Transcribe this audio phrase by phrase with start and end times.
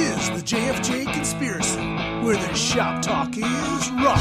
[0.00, 1.78] is the JFJ Conspiracy,
[2.24, 4.20] where the shop talk is rock.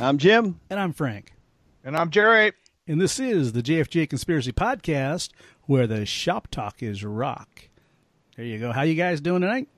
[0.00, 0.58] I'm Jim.
[0.70, 1.34] And I'm Frank.
[1.84, 2.52] And I'm Jerry.
[2.88, 5.28] And this is the JFJ Conspiracy Podcast,
[5.64, 7.68] where the shop talk is rock.
[8.36, 8.72] There you go.
[8.72, 9.68] How you guys doing tonight?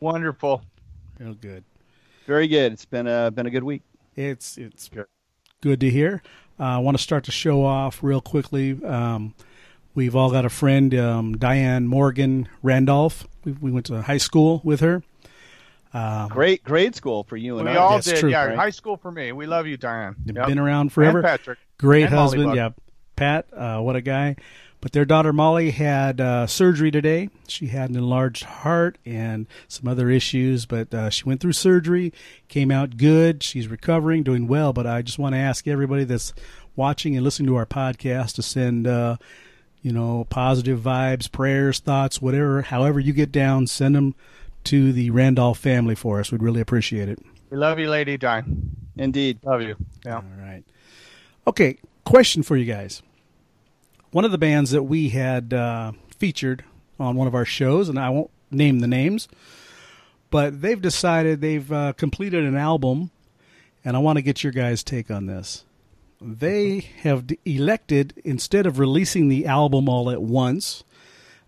[0.00, 0.62] Wonderful.
[1.18, 1.64] Real good.
[2.26, 2.72] Very good.
[2.72, 3.82] It's been a been a good week.
[4.16, 5.06] It's it's good,
[5.60, 6.22] good to hear.
[6.58, 8.82] Uh, I want to start the show off real quickly.
[8.84, 9.34] Um,
[9.94, 13.26] we've all got a friend, um, Diane Morgan Randolph.
[13.44, 15.02] We, we, went to high school with her.
[15.92, 17.76] Um, Great grade school for you and we I.
[17.76, 18.18] all That's did.
[18.18, 18.56] true, yeah, right?
[18.56, 19.32] high school for me.
[19.32, 20.16] We love you, Diane.
[20.24, 20.46] Yep.
[20.46, 21.18] Been around forever.
[21.18, 21.58] And Patrick.
[21.78, 22.46] Great And husband.
[22.46, 22.56] Buck.
[22.56, 22.70] Yeah,
[23.16, 23.46] Pat.
[23.52, 24.36] Uh, what a guy.
[24.86, 27.28] But their daughter Molly had uh, surgery today.
[27.48, 32.12] She had an enlarged heart and some other issues, but uh, she went through surgery,
[32.46, 33.42] came out good.
[33.42, 34.72] She's recovering, doing well.
[34.72, 36.32] But I just want to ask everybody that's
[36.76, 39.16] watching and listening to our podcast to send, uh,
[39.82, 44.14] you know, positive vibes, prayers, thoughts, whatever, however you get down, send them
[44.62, 46.30] to the Randolph family for us.
[46.30, 47.18] We'd really appreciate it.
[47.50, 48.70] We love you, Lady Diane.
[48.96, 49.40] Indeed.
[49.42, 49.74] Love you.
[50.04, 50.18] Yeah.
[50.18, 50.62] All right.
[51.44, 53.02] Okay, question for you guys.
[54.16, 56.64] One of the bands that we had uh, featured
[56.98, 59.28] on one of our shows, and I won't name the names,
[60.30, 63.10] but they've decided they've uh, completed an album,
[63.84, 65.64] and I want to get your guys' take on this.
[66.18, 70.82] They have d- elected, instead of releasing the album all at once,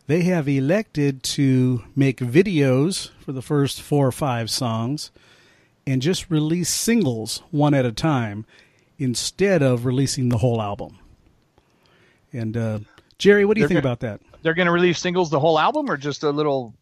[0.06, 5.10] they have elected to make videos for the first four or five songs
[5.86, 8.44] and just release singles one at a time
[8.98, 10.98] instead of releasing the whole album.
[12.32, 12.78] And uh,
[13.18, 14.20] Jerry, what do you They're think gonna- about that?
[14.42, 16.72] They're going to release singles the whole album or just a little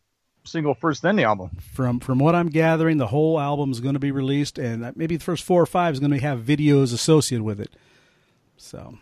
[0.45, 1.51] single first, then the album?
[1.73, 5.17] From from what I'm gathering, the whole album is going to be released, and maybe
[5.17, 7.71] the first four or five is going to have videos associated with it.
[8.59, 8.99] So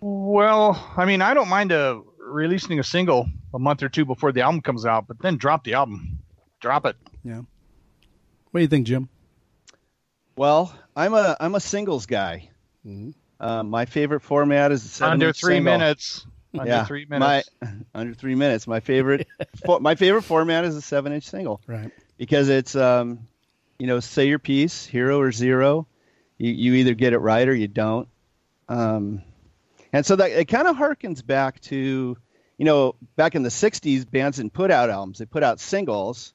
[0.00, 4.32] Well, I mean, I don't mind uh, releasing a single a month or two before
[4.32, 6.18] the album comes out, but then drop the album.
[6.60, 6.96] Drop it.
[7.24, 7.42] yeah.
[8.50, 9.08] What do you think, Jim?
[10.36, 12.48] Well, I'm a I'm a singles guy.
[13.40, 15.78] Uh, my favorite format is seven Under three single.
[15.78, 16.26] minutes.
[16.52, 17.48] Under yeah, three minutes.
[17.62, 18.66] My, under three minutes.
[18.66, 19.26] My favorite
[19.64, 21.90] fo- my favorite format is a seven inch single Right.
[22.18, 23.20] because it's um,
[23.78, 25.86] you know, say your piece, hero or zero.
[26.38, 28.08] You you either get it right or you don't.
[28.68, 29.22] Um,
[29.92, 32.16] and so that it kind of harkens back to,
[32.58, 36.34] you know, back in the '60s, bands didn't put out albums; they put out singles.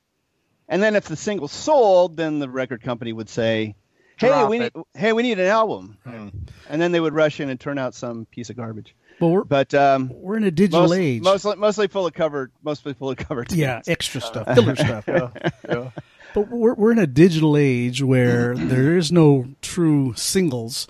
[0.68, 3.76] And then if the single sold, then the record company would say,
[4.18, 6.28] "Hey, we need hey we need an album," Hmm.
[6.70, 8.96] and then they would rush in and turn out some piece of garbage.
[9.20, 11.22] Well, we're But um, we're in a digital most, age.
[11.22, 13.52] mostly mostly full of cover, mostly full of covered.
[13.52, 15.06] yeah, extra stuff, filler stuff.
[15.08, 15.30] Yeah,
[15.70, 15.90] yeah.
[16.34, 20.88] But we're we're in a digital age where there is no true singles.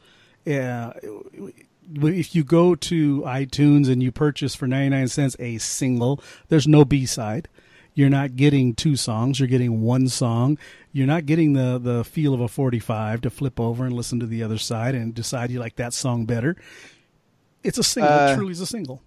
[0.47, 0.91] Uh,
[1.93, 6.19] if you go to iTunes and you purchase for 99 cents a single,
[6.49, 7.47] there's no B side.
[7.93, 10.57] You're not getting two songs, you're getting one song.
[10.95, 14.25] You're not getting the, the feel of a 45 to flip over and listen to
[14.25, 16.55] the other side and decide you like that song better.
[17.63, 19.01] It's a single, Uh, it truly is a single.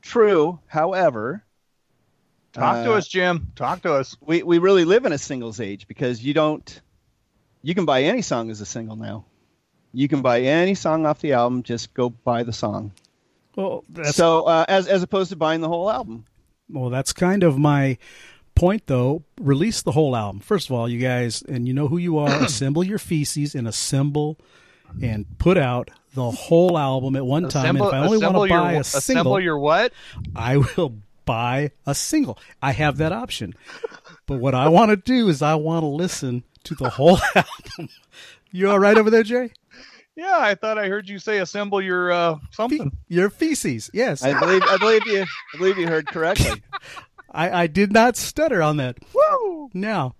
[0.00, 0.60] True.
[0.66, 1.42] However,
[2.54, 3.52] Talk to Uh, us, Jim.
[3.54, 4.16] Talk to us.
[4.22, 6.80] we we really live in a singles age because you don't
[7.60, 9.26] you can buy any song as a single now.
[9.92, 12.92] You can buy any song off the album, just go buy the song.
[13.56, 16.24] Well, that's so uh, as as opposed to buying the whole album.
[16.70, 17.98] Well, that's kind of my
[18.56, 19.22] point, though.
[19.40, 20.40] Release the whole album.
[20.40, 23.68] First of all, you guys, and you know who you are, assemble your feces and
[23.68, 24.38] assemble
[25.00, 27.76] and put out the whole album at one time.
[27.76, 29.92] And if I only want to buy your, a assemble single, your what?
[30.34, 32.38] I will buy a single.
[32.62, 33.54] I have that option.
[34.26, 37.88] But what I want to do is I want to listen to the whole album.
[38.50, 39.50] You all right over there, Jay?
[40.16, 42.92] Yeah, I thought I heard you say assemble your uh, Fe- something.
[43.08, 43.90] your feces.
[43.92, 44.22] Yes.
[44.22, 46.62] I believe I believe you I believe you heard correctly.
[47.36, 48.98] I, I did not stutter on that.
[49.12, 49.70] Woo!
[49.74, 50.14] Now,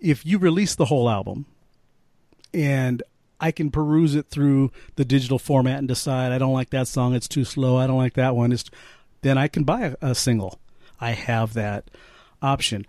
[0.00, 1.44] if you release the whole album
[2.54, 3.02] and
[3.38, 7.14] I can peruse it through the digital format and decide I don't like that song,
[7.14, 8.64] it's too slow, I don't like that one, it's,
[9.20, 10.58] then I can buy a, a single.
[10.98, 11.90] I have that
[12.40, 12.86] option.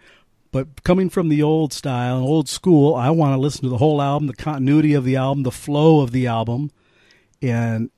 [0.54, 4.02] But coming from the old style, old school, I want to listen to the whole
[4.02, 6.72] album, the continuity of the album, the flow of the album,
[7.42, 7.90] and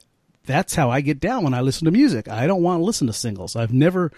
[0.46, 2.28] that's how I get down when I listen to music.
[2.28, 3.56] I don't want to listen to singles.
[3.56, 4.12] I've never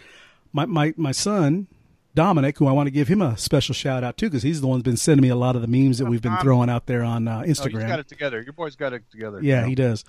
[0.53, 1.67] my my my son
[2.15, 4.65] Dominic, who I want to give him a special shout out to because he's the
[4.67, 6.88] one who's been sending me a lot of the memes that we've been throwing out
[6.88, 7.88] there on uh, Oh, he's Instagram.
[7.88, 8.41] got it together.
[8.41, 9.39] Your boy's got it together.
[9.44, 10.03] yeah, You he does.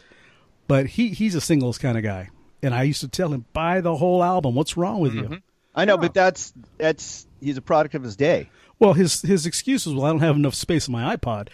[0.69, 2.31] But he he's a singles kind of guy,
[2.63, 4.55] and I used to tell him buy the whole album.
[4.55, 5.39] What's wrong with you?
[5.75, 8.49] I know, but that's that's he's a product of his day.
[8.79, 11.49] Well, his his excuse was, "Well, I don't have enough space on my iPod."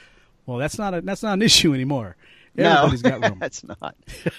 [0.47, 2.17] Well, that's not a that's not an issue anymore.
[2.57, 3.39] Everybody's no, got room.
[3.41, 3.97] that's not.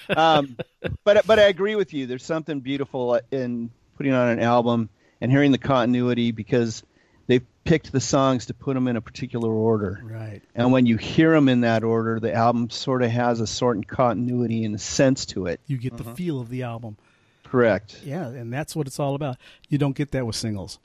[0.08, 0.56] Um,
[1.04, 2.06] but but I agree with you.
[2.06, 4.88] There's something beautiful in putting on an album
[5.20, 6.82] and hearing the continuity because
[7.26, 10.00] they've picked the songs to put them in a particular order.
[10.04, 10.42] Right.
[10.54, 13.84] And when you hear them in that order, the album sort of has a certain
[13.84, 15.60] continuity and a sense to it.
[15.66, 16.14] You get the mm-hmm.
[16.14, 16.96] feel of the album.
[17.44, 18.00] Correct.
[18.04, 19.36] Yeah, and that's what it's all about.
[19.68, 20.78] You don't get that with singles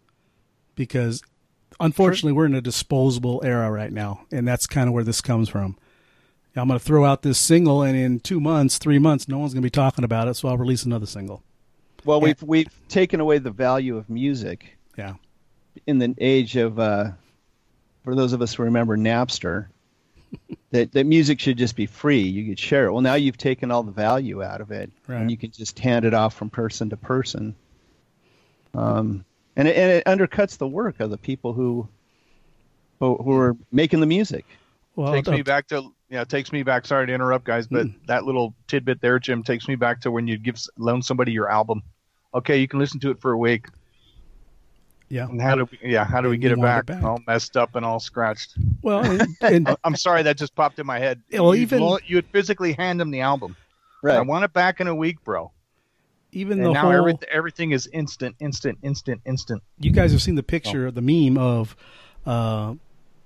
[0.75, 1.21] because
[1.79, 5.49] unfortunately we're in a disposable era right now, and that's kind of where this comes
[5.49, 5.77] from.
[6.55, 9.53] I'm going to throw out this single, and in two months, three months, no one's
[9.53, 11.43] going to be talking about it, so I'll release another single.
[12.05, 12.25] Well, Yeah.
[12.25, 15.13] we've we've taken away the value of music Yeah.
[15.87, 17.11] in the age of uh,
[18.03, 19.67] for those of us who remember Napster.
[20.71, 22.21] that that music should just be free.
[22.21, 22.93] You could share it.
[22.93, 25.19] Well, now you've taken all the value out of it, Right.
[25.19, 27.53] and you can just hand it off from person to person.
[28.73, 29.25] Um,
[29.57, 31.87] and it, and it undercuts the work of the people who
[32.99, 34.45] who, who are making the music.
[34.95, 36.85] Well, takes me back to yeah, it takes me back.
[36.85, 37.93] Sorry to interrupt, guys, but Mm.
[38.07, 41.49] that little tidbit there, Jim, takes me back to when you give loan somebody your
[41.49, 41.81] album.
[42.35, 43.65] Okay, you can listen to it for a week.
[45.09, 45.25] yeah.
[45.27, 46.83] And how do we, yeah, how do we get it back?
[46.83, 47.03] it back.
[47.03, 48.53] All messed up and all scratched.
[48.81, 51.21] Well, and, and I'm sorry, that just popped in my head.
[51.31, 53.55] Well, You'd even- you would physically hand them the album.
[54.03, 54.17] Right.
[54.17, 55.51] I want it back in a week, bro.
[56.31, 59.61] even And the now whole every, everything is instant, instant, instant, instant.
[59.79, 61.75] you guys have seen the picture of the meme of
[62.25, 62.73] uh,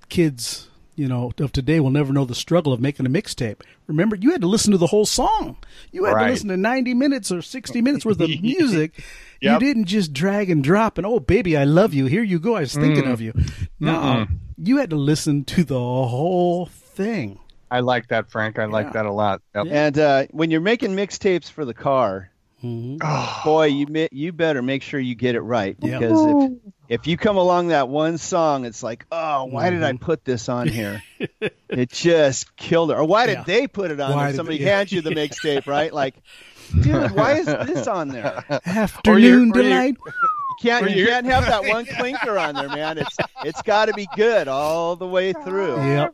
[0.10, 3.62] kids you know of today will never know the struggle of making a mixtape.
[3.88, 5.58] Remember you had to listen to the whole song.
[5.92, 6.26] You had Right.
[6.28, 9.04] to listen to 90 minutes or 60 minutes worth of music.
[9.42, 12.06] You didn't just drag and drop and oh baby i love you.
[12.06, 12.56] Here you go.
[12.56, 13.34] I was thinking of you.
[13.80, 14.26] No
[14.58, 17.40] you had to listen to the whole thing.
[17.70, 18.58] I like that, Frank.
[18.58, 19.42] I like that a lot.
[19.54, 19.66] Yep.
[19.70, 22.30] And uh, when you're making mixtapes for the car,
[22.64, 22.98] Mhm.
[23.04, 26.00] Oh, boy, you you better make sure you get it right Yeah.
[26.00, 26.52] because if
[26.90, 30.04] if you come along that one song, it's like, oh, why did I Mm-hmm.
[30.04, 31.02] put this on here?
[31.70, 32.96] it just killed it.
[32.98, 33.44] Or why did Yeah.
[33.44, 34.36] they put it on Why there?
[34.36, 34.78] Somebody they- yeah.
[34.78, 35.92] hands you the mixtape, right?
[35.94, 36.16] Like,
[36.82, 38.44] dude, why is this on there?
[38.66, 42.70] afternoon or you- delight You can't you you- can't have that one clinker on there,
[42.70, 42.98] man.
[42.98, 45.76] It's it's got to be good all the way through.
[45.78, 46.14] Yep.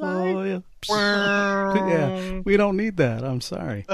[0.00, 0.60] oh, yeah.
[1.88, 3.86] yeah we don't need that i'm sorry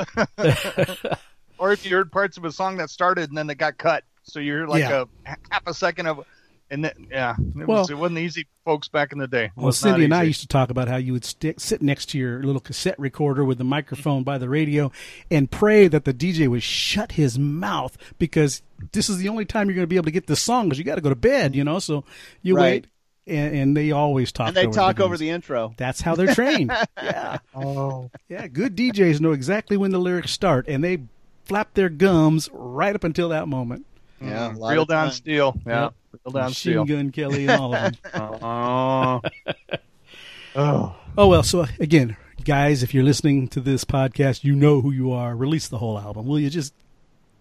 [1.59, 4.03] or if you heard parts of a song that started and then it got cut,
[4.23, 5.05] so you're like Yeah.
[5.27, 6.25] a half a second of,
[6.71, 9.51] and then yeah, it, Well- was, it wasn't easy, folks, back in the day.
[9.57, 12.19] Well, Cindy and I used to talk about how you would stick, sit next to
[12.19, 14.93] your little cassette recorder with the microphone by the radio
[15.31, 18.63] and pray that the DJ would shut his mouth because
[18.93, 20.79] this is the only time you're going to be able to get this song because
[20.79, 21.79] you got to go to bed, you know.
[21.81, 22.05] So
[22.43, 22.63] you Right.
[22.85, 22.87] wait,
[23.27, 24.49] and, and they always talk.
[24.49, 25.75] And they over talk the over the intro.
[25.77, 26.73] That's how they're trained.
[27.03, 28.47] yeah, Oh, yeah.
[28.47, 30.99] Good DJs know exactly when the lyrics start, and they
[31.47, 33.87] flap their gums right up until that moment.
[34.21, 35.13] Yeah, a real down time.
[35.13, 35.57] steel.
[35.67, 35.95] Yeah, Yep.
[36.25, 36.85] real down steel.
[36.85, 36.97] Machine steel.
[36.97, 38.23] Gun Kelly and all of them.
[38.43, 39.21] Oh.
[40.57, 40.97] oh.
[41.17, 45.13] Oh well, so again, guys, if you're listening to this podcast, you know who you
[45.13, 45.35] are.
[45.35, 46.51] Release the whole album, will you?
[46.51, 46.73] Just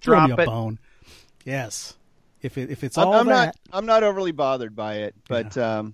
[0.01, 0.45] throw Drop me a it.
[0.45, 0.79] bone.
[1.45, 1.95] Yes,
[2.41, 5.57] if it if it's I'm, I'm that, not I'm not overly bothered by it, but
[5.57, 5.93] um,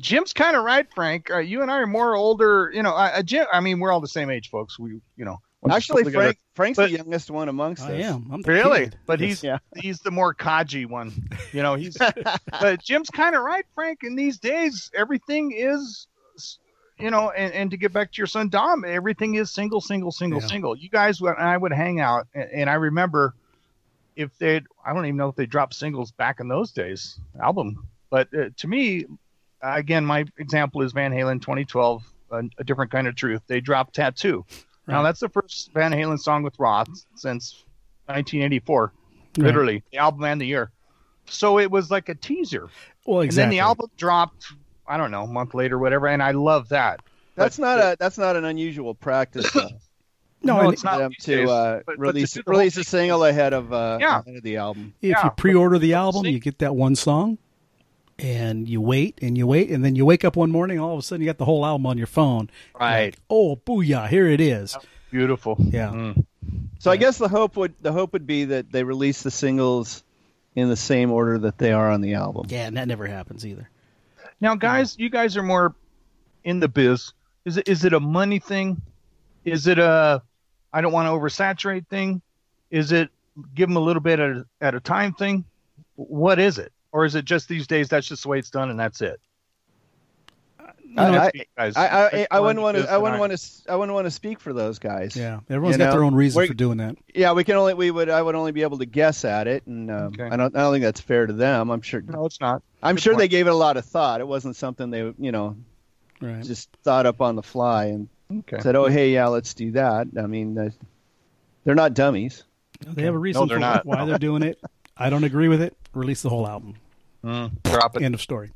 [0.00, 1.30] Jim's kind of right, Frank.
[1.30, 2.70] Uh, you and I are more older.
[2.74, 3.46] You know, uh, Jim.
[3.52, 4.78] I mean, we're all the same age, folks.
[4.78, 5.38] We, you know.
[5.64, 6.12] Went to actually.
[6.12, 8.04] Frank Frank's But- the youngest one amongst I us.
[8.04, 8.28] am.
[8.32, 8.80] I'm the Really?
[8.84, 8.98] kid.
[9.06, 9.58] But he's Yeah.
[9.76, 11.12] he's the more codgy one.
[11.52, 11.96] You know, he's
[12.60, 14.00] but Jim's kind of right, Frank.
[14.04, 16.06] In these days, everything is
[16.96, 20.12] you know, and, and to get back to your son Dom, everything is single, single,
[20.12, 20.46] single, Yeah.
[20.46, 20.76] single.
[20.76, 23.34] You guys and I would hang out and, and I remember
[24.14, 27.88] if they I don't even know if they dropped singles back in those days, album.
[28.10, 29.06] But uh, to me,
[29.60, 33.42] again, my example is Van Halen 2012, a, a different kind of truth.
[33.48, 34.44] They dropped Tattoo.
[34.86, 37.64] Now that's the first Van Halen song with Roth since
[38.06, 38.92] 1984,
[39.38, 39.46] Right.
[39.46, 40.70] literally the album and the year.
[41.26, 42.68] So it was like a teaser,
[43.06, 43.42] Well, exactly.
[43.44, 44.46] and then the album dropped.
[44.86, 47.00] I don't know, a month later, whatever, and I love that.
[47.36, 49.70] That's But not the- a that's not an unusual practice though,
[50.42, 52.84] no, no, it's not them to days, uh, but- but to release do release a
[52.84, 54.20] single ahead of uh, Yeah.
[54.20, 54.92] ahead of the album.
[55.00, 57.38] if yeah, you pre-order the album, see- you get that one song,
[58.18, 60.98] and you wait and you wait, and then you wake up one morning, all of
[60.98, 62.50] a sudden you got the whole album on your phone.
[62.78, 63.06] Right.
[63.06, 64.08] Like, oh, booyah!
[64.08, 64.76] Here it is.
[65.10, 65.56] Beautiful.
[65.60, 65.90] Yeah.
[65.90, 66.26] Mm.
[66.78, 70.02] So I guess the hope would the hope would be that they release the singles
[70.54, 72.46] in the same order that they are on the album.
[72.48, 73.68] Yeah, and that never happens either.
[74.40, 75.74] Now, guys, you guys are more
[76.42, 77.12] in the biz.
[77.44, 78.80] Is it is it a money thing?
[79.44, 80.22] Is it a
[80.72, 82.20] I don't want to oversaturate thing?
[82.70, 83.10] Is it
[83.54, 85.44] give them a little bit at a, at a time thing?
[85.96, 86.72] What is it?
[86.94, 89.20] Or is it just these days that's just the way it's done and that's it?
[90.96, 91.76] I, guys.
[91.76, 92.88] I, I, I, I wouldn't want to.
[92.88, 93.42] I wouldn't want to.
[93.68, 95.16] I wouldn't want to speak for those guys.
[95.16, 96.94] Yeah, everyone's got their own reason we're- for doing that.
[97.12, 97.74] Yeah, we can only.
[97.74, 98.08] We would.
[98.08, 100.22] I would only be able to guess at it, and um, Okay.
[100.22, 100.54] I don't.
[100.54, 101.70] I don't think that's fair to them.
[101.72, 102.00] I'm sure.
[102.00, 102.62] No, it's not.
[102.80, 104.20] I'm Good sure they gave it a lot of thought.
[104.20, 105.56] It wasn't something they, you know,
[106.20, 106.44] Right.
[106.44, 108.60] just thought up on the fly and Okay.
[108.60, 110.70] said, "Oh, hey, yeah, let's do that." I mean, uh,
[111.64, 112.44] they're not dummies.
[112.86, 113.84] They have a reason they're for not.
[113.84, 114.60] why they're doing it.
[114.96, 115.76] I don't agree with it.
[115.92, 116.76] Release the whole album.
[117.24, 118.02] Mm, drop it.
[118.02, 118.52] End of story.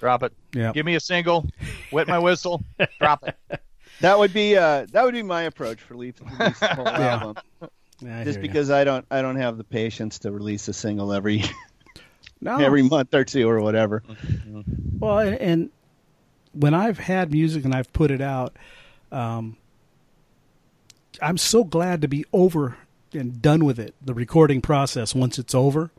[0.00, 0.32] Drop it.
[0.54, 0.72] Yeah.
[0.72, 1.48] Give me a single.
[1.92, 2.62] Wet my whistle.
[3.00, 3.60] drop it.
[4.00, 4.56] That would be.
[4.56, 7.20] Uh, that would be my approach for release, release the whole Yeah.
[7.20, 7.36] album.
[8.00, 8.48] Yeah, I Just hear ya.
[8.52, 9.04] because I don't.
[9.10, 11.42] I don't have the patience to release a single every
[12.40, 14.02] no, every month or two or whatever.
[15.00, 15.70] Well, and, and
[16.52, 18.56] when I've had music and I've put it out,
[19.10, 19.56] um,
[21.20, 22.76] I'm so glad to be over
[23.12, 23.94] and done with it.
[24.00, 25.90] The recording process once it's over,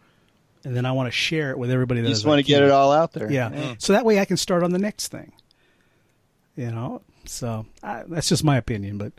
[0.65, 2.01] and then I want to share it with everybody.
[2.01, 3.31] That You just want to get it all out there.
[3.31, 3.75] Yeah.
[3.77, 5.31] So that way I can start on the next thing.
[6.55, 9.13] You know, so I, that's just my opinion, but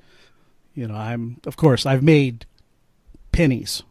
[0.75, 2.45] you know, I'm of course I've made
[3.33, 3.83] pennies,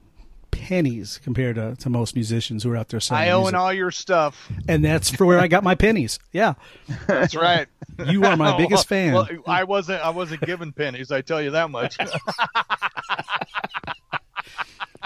[0.51, 3.55] pennies compared to, to most musicians who are out there selling I own music.
[3.57, 4.51] all your stuff.
[4.67, 6.19] and that's for where I got my pennies.
[6.31, 6.53] Yeah,
[7.07, 7.67] That's right.
[8.05, 9.13] you are my biggest fan.
[9.13, 10.03] Well, I wasn't.
[10.05, 11.11] I wasn't given pennies.
[11.11, 11.97] I tell you that much.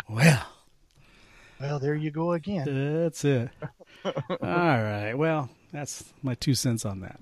[0.09, 0.45] Well,
[1.63, 3.01] well, there you go again.
[3.01, 3.49] that's it.
[4.05, 5.13] All right.
[5.13, 7.19] Well, that's my two cents on that.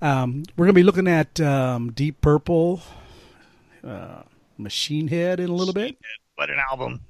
[0.00, 2.80] Um, we're going to be looking at um, Deep Purple,
[3.84, 4.22] uh,
[4.56, 5.96] Machine Head in a little bit.
[6.36, 7.00] What an album!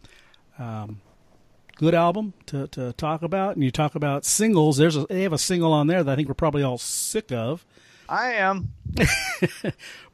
[1.76, 3.54] Good album to, to talk about.
[3.54, 4.78] And you talk about singles.
[4.78, 7.30] There's a, they have a single on there that I think we're probably all sick
[7.30, 7.66] of.
[8.08, 8.72] I am.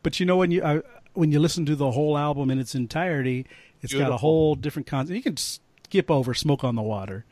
[0.03, 0.81] But you know when you uh,
[1.13, 3.47] when you listen to the whole album in its entirety,
[3.83, 5.15] it's got a whole different concept.
[5.15, 5.37] You can
[5.93, 7.27] skip over "Smoke on the Water."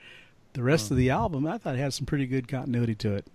[0.52, 3.26] The rest of the album, I thought, had some pretty good continuity to it.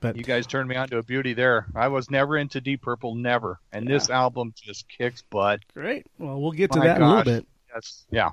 [0.00, 1.66] But You guys turned me on to a beauty there.
[1.76, 5.60] I was never into Deep Purple, never, and this album just kicks butt.
[5.74, 6.06] great.
[6.18, 7.46] Well, we'll get to My that in a little bit.
[7.72, 8.04] Yes.
[8.10, 8.30] Yeah.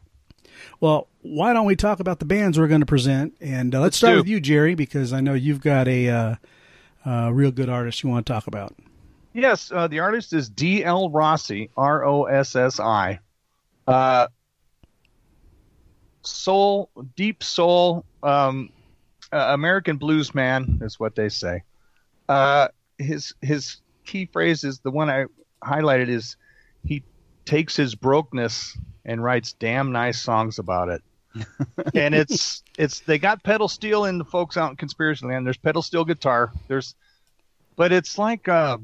[0.80, 3.36] Well, why don't we talk about the bands we're going to present?
[3.40, 4.18] And uh, let's, start do.
[4.18, 6.36] with you, Jerry, because I know you've got a uh,
[7.06, 8.74] uh, real good artist you want to talk about.
[9.34, 11.10] Yes, uh, the artist is D.L.
[11.10, 13.20] Rossi, R O S S I.
[16.24, 18.70] Soul, deep soul, um,
[19.32, 21.64] uh, American blues man is what they say.
[22.30, 25.26] Uh, his his key phrase is the one I
[25.64, 26.38] highlighted is
[26.86, 27.04] he
[27.46, 31.02] takes his brokenness and writes damn nice songs about it.
[31.96, 35.46] and it's it's they got pedal steel in the folks out in conspiracy land.
[35.46, 36.52] There's pedal steel guitar.
[36.68, 36.96] There's
[37.76, 38.78] but it's like uh,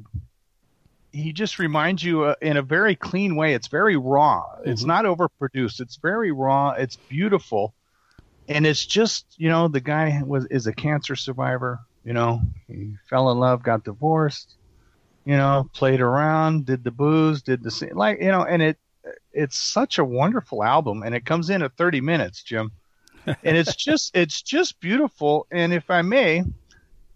[1.12, 3.54] he just reminds you uh, in a very clean way.
[3.54, 4.46] It's very raw.
[4.64, 5.80] It's not overproduced.
[5.80, 6.72] It's very raw.
[6.72, 7.74] It's beautiful,
[8.48, 11.80] and it's just you know the guy was is a cancer survivor.
[12.06, 14.56] You know, he fell in love, got divorced.
[15.26, 18.78] You know, played around, did the booze, did the scene, like you know, and it
[19.34, 22.72] it's such a wonderful album, and it comes in at 30 minutes, Jim,
[23.26, 25.48] and it's just it's just beautiful.
[25.52, 26.44] And if I may,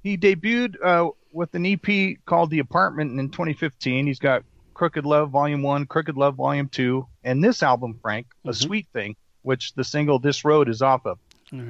[0.04, 4.08] he debuted uh, with an EP called The Apartment in 2015.
[4.08, 8.54] He's got Crooked Love Volume 1, Crooked Love Volume 2, and this album, Frank, A
[8.54, 11.20] Sweet Thing, which the single This Road is off of,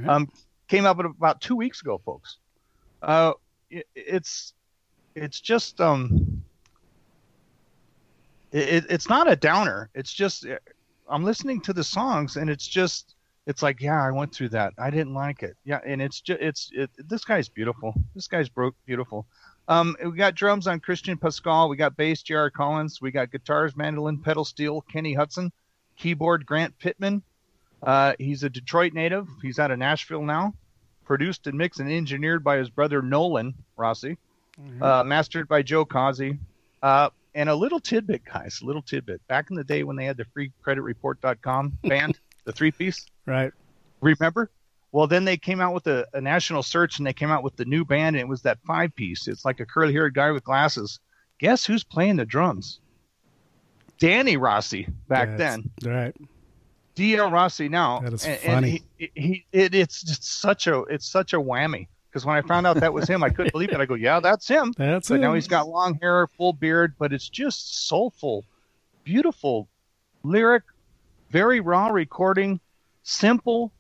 [0.08, 0.30] um,
[0.68, 2.38] came out about two weeks ago, folks.
[3.02, 3.34] Uh,
[3.70, 4.54] it, it's
[5.16, 6.44] it's just um,
[8.52, 9.90] it, it's not a downer.
[9.94, 10.46] It's just
[11.10, 13.16] I'm listening to the songs and it's just
[13.46, 14.74] it's like yeah I went through that.
[14.78, 15.58] I didn't like it.
[15.66, 17.94] Yeah and it's just it's it, this guy's beautiful.
[18.16, 19.28] This guy's broke beautiful
[19.68, 22.50] um we got drums on Christian Pascal we got bass J.R.
[22.50, 25.52] Collins we got guitars mandolin pedal steel Kenny Hudson
[25.98, 27.22] keyboard Grant Pittman
[27.82, 30.54] uh he's a Detroit native he's out of Nashville now
[31.06, 34.18] produced and mixed and engineered by his brother Nolan Rossi
[34.82, 36.38] uh mastered by Joe Causey
[36.82, 40.06] uh and a little tidbit guys a little tidbit back in the day when they
[40.06, 43.54] had the freecreditreport.com band the three piece Right.
[44.02, 44.50] Remember?
[44.94, 47.56] Well, then they came out with a, a national search and they came out with
[47.56, 49.28] the new band, and it was that five piece.
[49.28, 51.00] It's like a curly haired guy with glasses.
[51.40, 52.80] Guess who's playing the drums?
[53.98, 55.92] Danny Rossi back That's- then.
[55.92, 56.16] Right.
[56.96, 58.02] DL Rossi now.
[58.02, 58.84] That is and, funny.
[59.00, 62.44] And he, he, it, it's just such a it's such a whammy because when I
[62.44, 63.80] found out that was him, I couldn't believe it.
[63.80, 64.76] I go, yeah, that's him.
[64.78, 65.22] That's But it.
[65.22, 68.46] now he's got long hair, full beard, but it's just soulful,
[69.04, 69.68] beautiful
[70.22, 70.62] lyric,
[71.32, 72.60] very raw recording,
[73.02, 73.72] simple,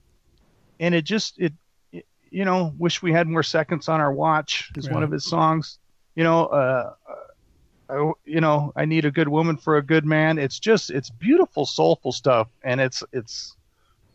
[0.84, 1.54] and it just it,
[1.94, 5.24] it you know, wish we had more seconds on our watch is one of his
[5.24, 5.80] songs.
[6.16, 10.06] You know, uh, uh, I, you know, I need a good woman for a good
[10.06, 10.38] man.
[10.38, 13.56] It's just it's beautiful, soulful stuff, and it's it's.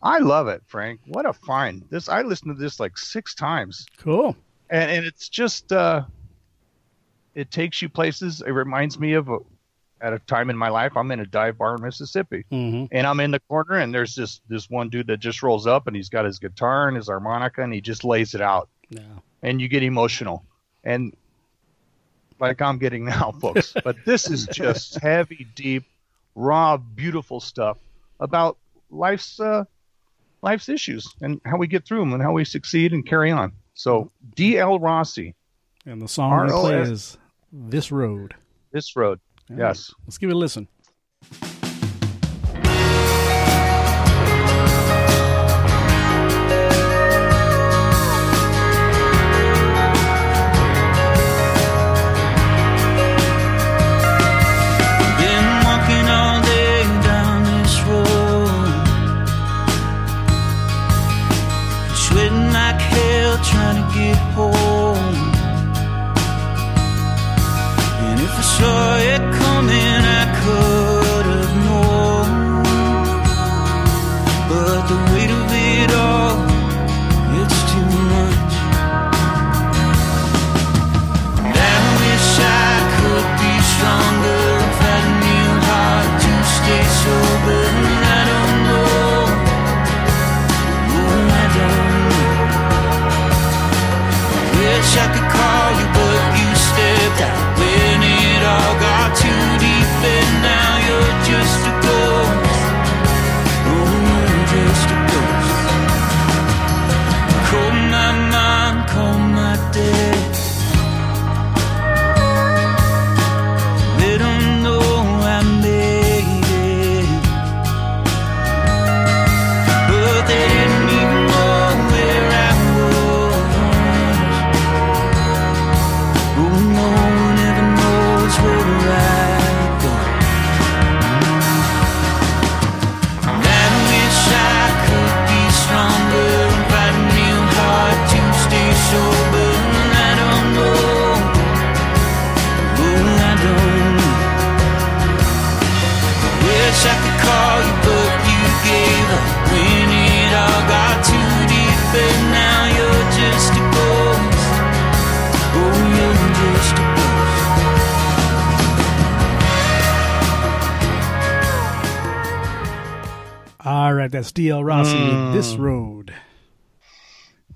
[0.01, 1.01] I love it, Frank.
[1.07, 1.83] What a find!
[1.89, 4.35] This I listened to this like six times Cool.
[4.69, 6.03] and, and it's just uh
[7.33, 8.41] it takes you places.
[8.45, 9.39] It reminds me of a,
[10.01, 13.05] at a time in my life I'm in a dive bar in Mississippi, hmm and
[13.07, 15.95] I'm in the corner, and there's this this one dude that just rolls up, and
[15.95, 19.01] he's got his guitar and his harmonica, and he just lays it out, Yeah.
[19.41, 20.43] and you get emotional,
[20.83, 21.13] and
[22.39, 23.73] like I'm getting now, folks.
[23.83, 25.83] but this is just heavy, deep,
[26.35, 27.77] raw, beautiful stuff
[28.19, 28.57] about
[28.89, 29.65] life's uh,
[30.41, 33.51] life's issues and how we get through them and how we succeed and carry on.
[33.73, 34.79] So D.L.
[34.79, 35.35] Rossi,
[35.85, 36.87] And the song we play R.O.S..
[36.89, 37.17] is
[37.51, 38.35] "This Road."
[38.71, 39.19] this road.
[39.55, 39.93] Yes.
[40.05, 40.67] Let's give it a listen.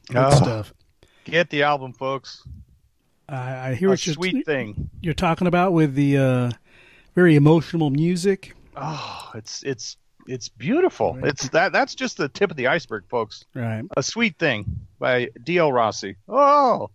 [0.07, 0.31] Good Oh.
[0.31, 0.73] stuff.
[1.25, 2.43] Get the album, folks.
[3.29, 4.89] I, I hear A what you're, sweet thing.
[5.01, 6.51] you're talking about with the uh,
[7.15, 8.55] very emotional music.
[8.75, 11.17] Oh, it's it's it's beautiful.
[11.23, 13.45] It's that that's just the tip of the iceberg, folks.
[13.55, 13.83] Right.
[13.95, 14.65] A sweet thing
[14.99, 15.71] by D.L.
[15.71, 16.17] Rossi.
[16.27, 16.89] Oh,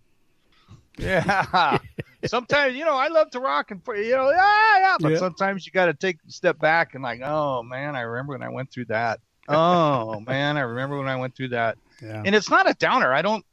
[0.99, 1.79] yeah.
[2.27, 5.19] sometimes you know I love to rock and you know yeah yeah, but Yeah.
[5.19, 8.43] sometimes you got to take a step back and like oh man I remember when
[8.43, 9.21] I went through that.
[9.49, 11.79] Oh man I remember when I went through that.
[12.03, 12.23] Yeah.
[12.25, 13.13] And it's not a downer.
[13.13, 13.45] I don't.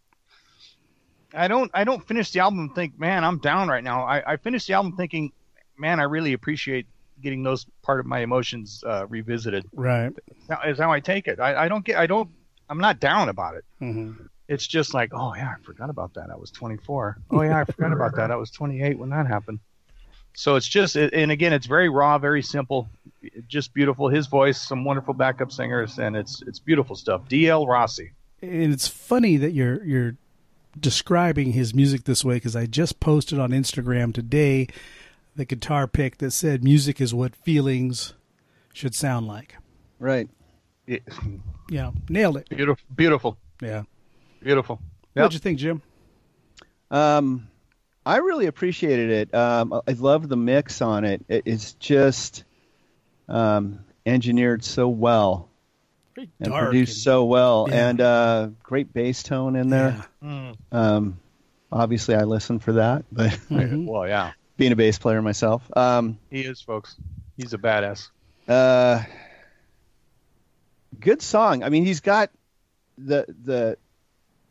[1.33, 1.69] I don't.
[1.73, 4.03] I don't finish the album and think, man, I'm down right now.
[4.03, 5.31] I, I finish the album thinking,
[5.77, 6.85] man, I really appreciate
[7.21, 9.65] getting those part of my emotions uh, revisited.
[9.73, 10.11] right.
[10.47, 11.39] That is how I take it.
[11.39, 11.97] I, I don't get.
[11.97, 12.29] I don't.
[12.69, 13.65] I'm not down about it.
[13.79, 14.11] hmm
[14.47, 16.29] It's just like, oh yeah, I forgot about that.
[16.31, 17.17] I was 24.
[17.31, 18.31] Oh yeah, I forgot about that.
[18.31, 19.59] I was 28 when that happened.
[20.35, 22.89] So it's just, and again, it's very raw, very simple,
[23.47, 24.09] just beautiful.
[24.09, 27.27] His voice, some wonderful backup singers, and it's it's beautiful stuff.
[27.29, 27.65] D.L.
[27.65, 28.11] Rossi.
[28.41, 30.15] And it's funny that you're you're
[30.79, 34.67] describing his music this way because I just posted on Instagram today
[35.37, 38.13] the guitar pick that said music is what feelings
[38.73, 39.55] should sound like.
[39.99, 40.29] Right.
[40.85, 41.03] It-
[41.69, 42.49] Yeah, nailed it.
[42.49, 43.83] beautiful, beautiful, Yeah.
[44.41, 44.81] beautiful.
[45.13, 45.81] What'd you think, Jim?
[46.91, 47.47] Um,
[48.05, 49.33] I really appreciated it.
[49.33, 51.25] Um, I love the mix on it.
[51.27, 52.43] it it's just
[53.27, 55.49] um, engineered so well
[56.15, 57.89] Very and dark produced and- so well, Yeah.
[57.89, 60.05] and uh, great bass tone in there.
[60.21, 60.53] Yeah.
[60.71, 61.19] Um,
[61.71, 63.37] obviously, I listen for that, but.
[63.49, 66.95] Well, yeah, being a bass player myself, um, he is, folks.
[67.37, 68.09] He's a badass.
[68.47, 69.03] uh,
[70.99, 71.63] good song.
[71.63, 72.29] I mean, he's got
[72.97, 73.77] the the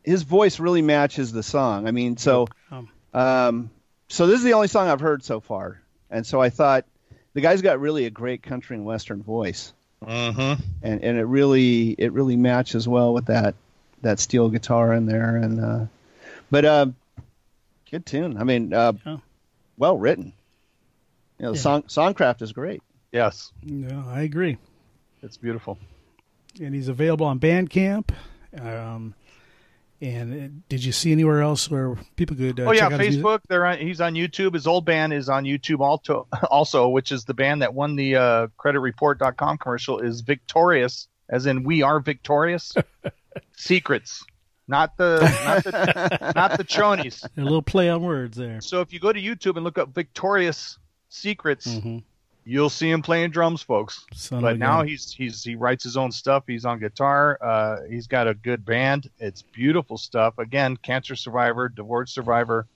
[0.03, 1.87] his voice really matches the song.
[1.87, 3.69] I mean, so Um, um,
[4.09, 6.85] so this is the only song I've heard so far, and so I thought
[7.33, 9.73] the guy's got really a great country and western voice,
[10.05, 10.61] Mm-hmm.
[10.83, 13.55] and and it really it really matches well with that
[14.01, 15.85] that steel guitar in there, and uh,
[16.51, 16.85] but uh,
[17.89, 18.37] good tune.
[18.37, 19.21] I mean, uh, Oh.
[19.77, 20.33] well written.
[21.39, 21.61] You know, the Yeah.
[21.61, 22.81] song songcraft is great.
[23.11, 24.57] Yes, yeah, I agree.
[25.23, 25.79] it's beautiful.
[26.61, 28.09] And he's available on Bandcamp.
[28.59, 29.13] Um,
[30.01, 32.59] And uh, did you see anywhere else where people could?
[32.59, 33.23] Uh, oh yeah, check out his music?
[33.23, 33.39] Facebook.
[33.47, 34.53] They're on, he's on YouTube.
[34.53, 38.15] His old band is on YouTube also, also, which is the band that won the
[38.15, 39.99] uh, CreditReport.com commercial.
[39.99, 42.73] Is Victorious, as in we are victorious.
[43.55, 44.23] Secrets,
[44.67, 47.25] not the not the not the chonies.
[47.37, 48.59] A little play on words there.
[48.61, 50.77] So if you go to YouTube and look up Victorious
[51.09, 51.99] Secrets, hmm
[52.45, 54.05] you'll see him playing drums, folks.
[54.13, 54.87] Son but now gun.
[54.87, 56.43] he's he's he writes his own stuff.
[56.47, 57.37] He's on guitar.
[57.41, 59.09] Uh, he's got a good band.
[59.19, 60.37] It's beautiful stuff.
[60.37, 62.67] Again, cancer survivor, divorce survivor.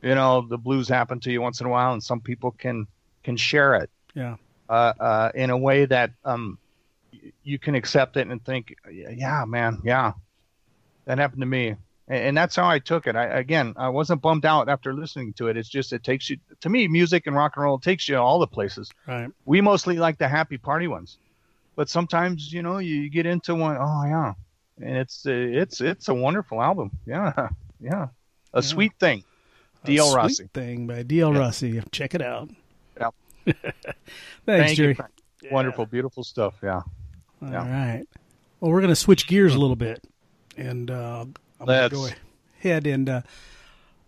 [0.00, 2.86] You know, the blues happen to you once in a while, and some people can
[3.22, 4.36] can share it yeah,
[4.68, 6.58] uh, uh, in a way that um,
[7.42, 10.12] you can accept it and think, yeah, man, yeah,
[11.06, 11.76] that happened to me.
[12.08, 13.16] And, and that's how I took it.
[13.16, 15.56] I, again, I wasn't bummed out after listening to it.
[15.56, 18.38] It's just it takes you to me, music and rock and roll takes you all
[18.38, 19.28] the places right.
[19.44, 21.18] we mostly like the happy party ones
[21.76, 24.32] but sometimes you know you get into one oh yeah
[24.80, 27.48] and it's uh, it's it's a wonderful album yeah
[27.80, 28.06] yeah
[28.52, 29.24] a sweet thing
[29.84, 31.32] A dl Sweet rossi thing by D.L.
[31.34, 31.38] Yeah.
[31.40, 31.82] Rossi.
[31.90, 32.48] Check it out.
[33.00, 33.14] Yep.
[33.44, 33.64] Thanks,
[34.46, 34.94] Thank Jerry.
[34.94, 35.12] Frank.
[35.50, 36.82] wonderful beautiful stuff yeah
[37.42, 37.68] All Yeah.
[37.96, 38.04] right.
[38.60, 40.02] Well, we're going to switch gears a little bit,
[40.56, 41.26] and uh,
[41.60, 42.08] I'm going to go
[42.60, 43.22] ahead and uh,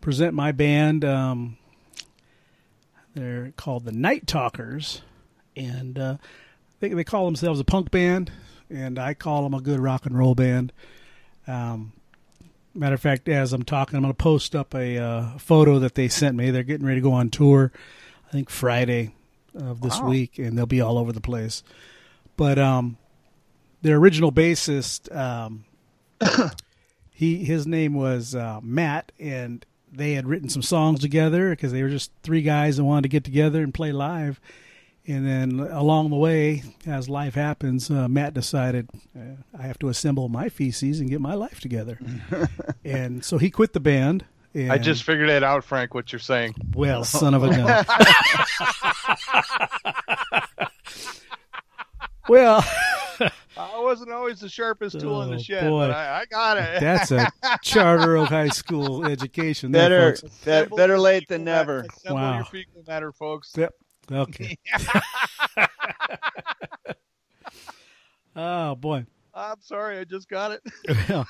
[0.01, 1.05] present my band.
[1.05, 1.57] Um,
[3.15, 5.03] they're called the Night Talkers,
[5.57, 6.17] and uh,
[6.81, 8.31] they they call themselves a punk band,
[8.69, 10.73] and I call them a good rock and roll band.
[11.47, 11.93] Um,
[12.75, 15.95] matter of fact, as I'm talking, I'm going to post up a uh, photo that
[15.95, 16.51] they sent me.
[16.51, 17.73] They're getting ready to go on tour.
[18.29, 19.15] I think Friday
[19.55, 20.09] of this Wow.
[20.09, 21.63] week, and they'll be all over the place.
[22.37, 22.99] But um,
[23.81, 25.65] their original bassist, um,
[27.17, 31.83] he his name was uh, Matt, and they had written some songs together because they
[31.83, 34.39] were just three guys that wanted to get together and play live.
[35.07, 39.89] And then along the way, as life happens, uh, Matt decided uh, I have to
[39.89, 41.99] assemble my feces and get my life together.
[42.85, 44.27] and so he quit the band.
[44.53, 47.85] And, i just figured it out frank what you're saying well, son of a gun.
[52.29, 52.65] well,
[53.57, 55.89] i wasn't always the sharpest tool in Oh, the shed boy.
[55.89, 57.31] but I, I got it that's a
[57.63, 59.73] charter of High School education.
[59.73, 60.21] there, Better, folks.
[60.23, 61.87] be- Assemble better late than fecal matter- never.
[61.97, 62.37] assemble Wow.
[62.37, 63.75] your fecal matter folks Yep.
[64.13, 64.59] Okay.
[68.37, 69.05] oh boy.
[69.35, 70.63] i'm sorry i just got it
[71.09, 71.27] Well,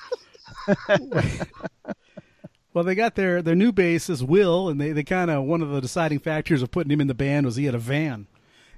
[2.73, 5.69] well, they got their their new bassist Will, and they, they kind of one of
[5.69, 8.27] the deciding factors of putting him in the band was he had a van,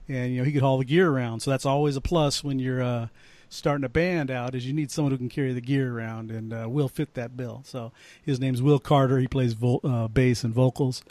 [0.07, 1.41] and you know he could haul the gear around.
[1.41, 3.07] So that's always a plus when you're uh,
[3.49, 6.53] starting a band out is you need someone who can carry the gear around, and
[6.53, 7.63] uh, Will fit that bill.
[7.65, 9.19] So his name's Will Carter.
[9.19, 11.03] He plays vo- uh, bass and vocals.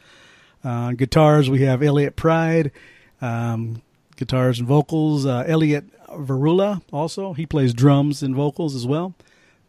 [0.64, 2.70] Uh, on guitars, we have Elliot Pride.
[3.20, 3.82] Um,
[4.16, 5.26] guitars and vocals.
[5.26, 7.32] Uh, Elliot Varula also.
[7.32, 9.14] He plays drums and vocals as well.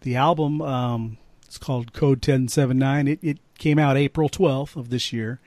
[0.01, 3.07] The album, um, it's called Code 1079.
[3.07, 5.39] It, it came out April 12th of this year.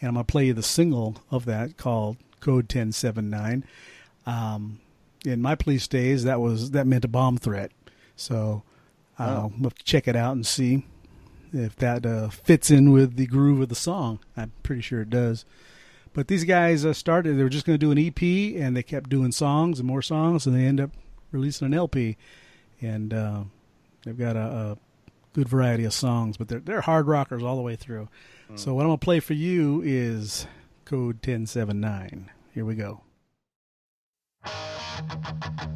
[0.00, 3.64] And I'm going to play you the single of that called Code 1079.
[4.26, 4.80] Um,
[5.24, 7.72] in my police days, that was that meant a bomb threat.
[8.16, 8.62] So
[9.18, 10.84] uh, we'll have to check it out and see
[11.52, 14.20] if that uh, fits in with the groove of the song.
[14.36, 15.44] I'm pretty sure it does.
[16.12, 18.82] But these guys uh, started, they were just going to do an EP, and they
[18.82, 20.90] kept doing songs and more songs, and they end up
[21.32, 22.16] releasing an LP.
[22.80, 23.44] And uh,
[24.04, 24.78] they've got a, a
[25.32, 28.08] good variety of songs, but they're, they're hard rockers all the way through.
[28.56, 30.46] So, what I'm going to play for you is
[30.84, 32.30] Code 1079.
[32.52, 33.03] Here we go.
[34.96, 35.73] Thank you.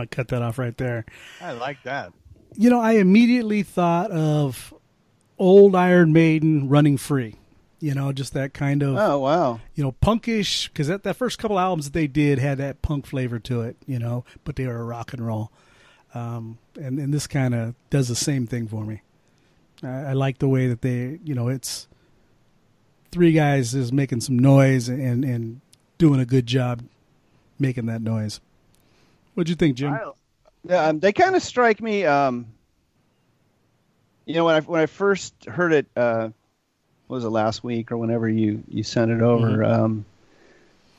[0.00, 1.04] Gonna cut that off right there.
[1.40, 2.12] I like that.
[2.56, 4.74] You know, I immediately thought of
[5.38, 7.36] old Iron Maiden running free.
[7.80, 9.60] You know, just that kind of Oh wow.
[9.74, 13.06] you know punkish because that that first couple albums that they did had that punk
[13.06, 13.76] flavor to it.
[13.86, 15.50] You know, but they were rock and roll.
[16.14, 19.02] Um, and and this kind of does the same thing for me.
[19.82, 21.88] I, I like the way that they, you know, it's
[23.12, 25.60] three guys is making some noise and and
[25.98, 26.82] doing a good job
[27.58, 28.40] making that noise.
[29.40, 29.94] What'd you think, Jim?
[29.94, 30.10] I,
[30.64, 32.04] Yeah, um, they kind of strike me.
[32.04, 32.48] Um,
[34.26, 36.28] you know, when I when I first heard it, uh,
[37.08, 39.64] was it last week or whenever you you sent it over?
[39.64, 40.04] Um,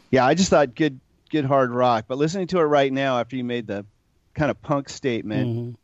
[0.09, 0.99] yeah, I just thought good
[1.29, 2.05] good hard rock.
[2.07, 3.85] But listening to it right now, after you made the
[4.33, 5.77] kind of punk statement,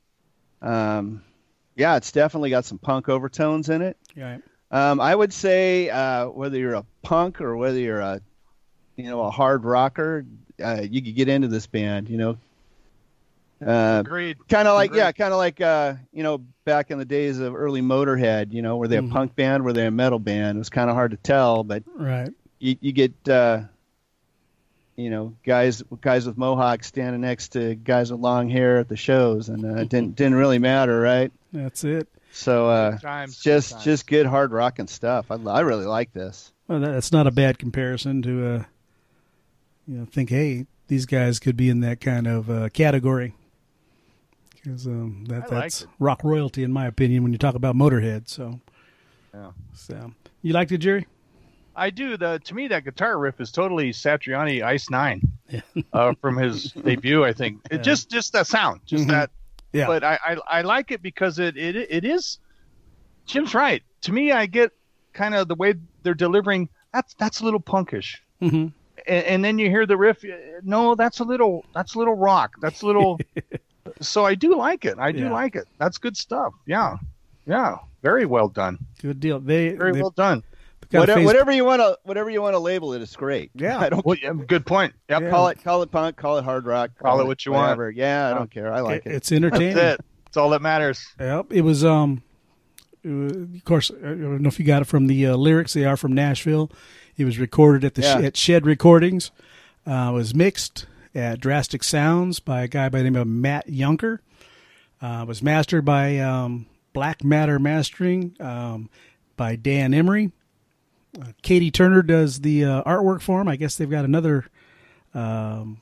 [0.63, 0.67] Mhm.
[0.67, 1.21] um,
[1.75, 3.97] yeah, it's definitely got some punk overtones in it.
[4.15, 4.39] Yeah.
[4.71, 8.19] Um, I would say uh, whether you're a punk or whether you're a
[8.95, 10.25] you know a hard rocker,
[10.59, 12.09] uh, you could get into this band.
[12.09, 12.37] You know.
[13.65, 14.37] Uh, agreed.
[14.47, 14.99] kind of like Agreed.
[14.99, 18.61] yeah kind of like uh you know back in the days of early motorhead you
[18.61, 19.11] know were they a Mhm.
[19.11, 21.81] punk band were they a metal band it was kind of hard to tell but
[21.95, 22.29] Right.
[22.59, 23.61] you, you get uh
[24.95, 28.95] you know guys guys with mohawks standing next to guys with long hair at the
[28.97, 32.07] shows and uh, it didn't didn't really matter right That's it.
[32.31, 33.83] so uh Good times, it's just times.
[33.83, 37.57] just good hard rocking stuff I, I really like this Well, that's not a bad
[37.57, 38.63] comparison to, uh,
[39.87, 43.33] you know, think, hey, these guys could be in that kind of uh, category.
[44.67, 48.27] Because um, that, I that's rock royalty, in my opinion, when you talk about Motorhead.
[48.27, 48.59] So,
[49.33, 49.51] Yeah.
[49.73, 51.07] so you liked it, Jerry?
[51.73, 52.17] I do.
[52.17, 55.61] The to me that guitar riff is totally Satriani Ice Nine Yeah.
[55.93, 57.23] uh, from his debut.
[57.23, 57.81] I think it Yeah.
[57.83, 59.09] just just that sound, just Mhm.
[59.11, 59.29] that.
[59.71, 59.87] Yeah.
[59.87, 62.39] But I, I I like it because it it it is.
[63.25, 63.83] Jim's right.
[64.01, 64.71] To me, I get
[65.13, 66.67] kind of the way they're delivering.
[66.93, 68.15] That's that's a little punkish.
[68.41, 68.67] hmm
[69.07, 70.25] and, and then you hear the riff.
[70.63, 72.55] No, that's a little that's a little rock.
[72.59, 73.19] That's a little.
[74.01, 74.97] so I do like it.
[74.99, 75.31] I do Yeah.
[75.31, 75.67] like it.
[75.79, 76.53] That's good stuff.
[76.65, 76.97] Yeah,
[77.45, 77.77] yeah.
[78.03, 78.77] Very well done.
[79.01, 79.39] Good deal.
[79.39, 80.43] They, Very they well done.
[80.91, 83.51] got whatever, face- whatever you want to whatever you want to label it it's great
[83.55, 83.77] Yeah.
[83.79, 84.93] i don't Well, yeah, good point.
[85.09, 85.21] Yep.
[85.23, 85.29] Yeah.
[85.29, 87.63] call it call it punk call it hard rock Call it what you want.
[87.63, 87.89] whatever.
[87.91, 89.75] yeah i don't care i like it- it It's entertaining.
[89.75, 90.05] That's it.
[90.25, 91.05] That's all that matters.
[91.19, 91.47] Yep.
[91.51, 92.21] It was, um,
[93.03, 95.73] it was- of course, I don't know if you got it from the uh, lyrics.
[95.73, 96.69] They are from Nashville.
[97.17, 98.19] It was recorded at the Yeah.
[98.21, 99.31] Sh- at Shed Recordings.
[99.85, 100.85] Uh, it was mixed
[101.17, 104.19] at Drastic Sounds by a guy by the name of Matt Yunker.
[105.01, 108.89] Uh, was mastered by um, Black Matter Mastering um,
[109.35, 110.31] by Dan Emery.
[111.19, 113.47] Uh, Katie Turner does the uh, artwork for him.
[113.47, 114.45] I guess they've got another
[115.13, 115.81] um,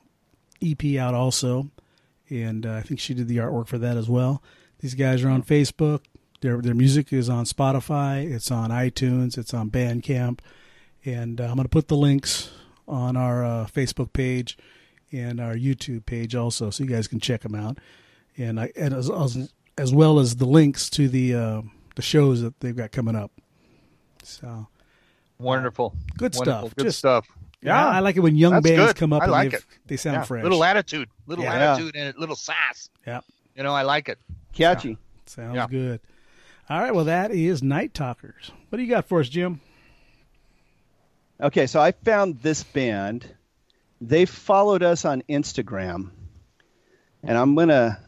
[0.62, 1.70] EP out also,
[2.30, 4.42] and uh, I think she did the artwork for that as well.
[4.80, 6.02] These guys are on Facebook.
[6.42, 8.30] Their their music is on Spotify.
[8.30, 9.38] It's on iTunes.
[9.38, 10.40] It's on Bandcamp,
[11.04, 12.52] and uh, I'm going to put the links
[12.88, 14.58] on our uh, Facebook page
[15.18, 17.78] and our YouTube page also, so you guys can check them out,
[18.38, 21.62] and I and as as, as well as the links to the uh,
[21.96, 23.32] the shows that they've got coming up.
[24.24, 24.68] So
[25.38, 25.94] Wonderful.
[26.18, 26.44] Good Wonderful.
[26.70, 26.76] stuff.
[26.78, 27.28] Good Just- stuff.
[27.62, 28.96] yeah, I like it when young That's bands good.
[28.96, 29.66] come up I and like they've- it.
[29.88, 30.24] they sound Yeah.
[30.24, 30.44] fresh.
[30.44, 31.10] Little attitude.
[31.28, 31.72] Little Yeah.
[31.74, 32.90] attitude and a little sass.
[33.06, 33.20] yeah.
[33.56, 34.18] You know, I like it.
[34.54, 35.68] catchy Sounds Yeah.
[35.68, 36.00] good.
[36.70, 38.52] All right, well, that is Night Talkers.
[38.70, 39.60] What do you got for us, Jim?
[41.42, 43.35] Okay, so I found this band.
[44.02, 46.12] They followed us on Instagram,
[47.24, 48.00] and I'm gonna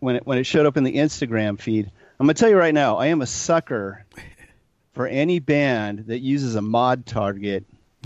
[0.00, 2.74] when it when it showed up in the Instagram feed, I'm gonna tell you right
[2.74, 4.04] now, I am a sucker
[4.92, 7.64] for any band that uses a mod target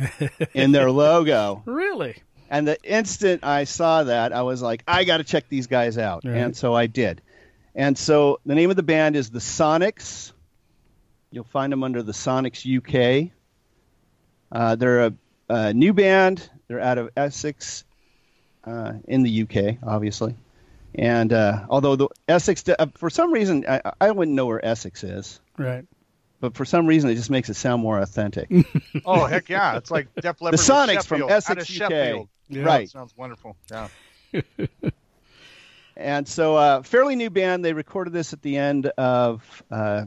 [0.55, 1.63] in their logo.
[1.67, 2.17] Really?
[2.51, 5.97] And the instant I saw that, I was like, I got to check these guys
[5.97, 6.37] out, Right.
[6.37, 7.23] and so I did.
[7.75, 10.33] And so the name of the band is the Sonics.
[11.31, 13.31] You'll find them under the Sonics UK.
[14.51, 15.15] Uh, they're a,
[15.49, 16.49] a new band.
[16.69, 17.85] They're out of Essex,
[18.65, 20.35] uh, in the UK, obviously.
[20.95, 25.03] And uh, although the Essex, uh, for some reason, I, I wouldn't know where Essex
[25.05, 25.85] is, Right.
[26.41, 28.51] but for some reason, it just makes it sound more authentic.
[29.07, 29.77] Oh heck yeah!
[29.79, 30.53] It's like Def Leppard.
[30.53, 31.91] with Sonics from Sheffield, out Essex, of UK.
[31.91, 32.29] Sheffield.
[32.49, 32.63] Yeah.
[32.63, 32.89] Right.
[32.91, 33.57] Sounds wonderful.
[33.71, 33.89] Yeah.
[35.97, 37.63] And so, uh, fairly new band.
[37.65, 40.07] They recorded this at the end of uh,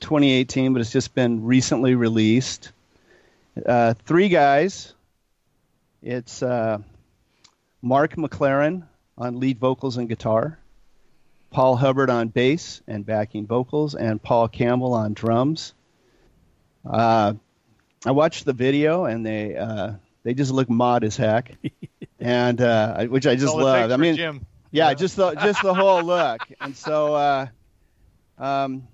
[0.00, 2.72] 2018, but it's just been recently released.
[3.64, 4.94] Uh, three guys.
[6.02, 6.78] It's uh,
[7.82, 10.58] Mark McLaren on lead vocals and guitar,
[11.50, 15.74] Paul Hubbard on bass and backing vocals, and Paul Campbell on drums.
[16.88, 17.34] Uh,
[18.06, 21.56] I watched the video, and they uh, they just look mod as heck,
[22.20, 23.90] and uh, which I just all love.
[23.90, 24.46] I mean, Jim.
[24.70, 26.40] yeah, just the just the whole look.
[26.60, 27.46] And so uh,
[28.38, 28.86] um,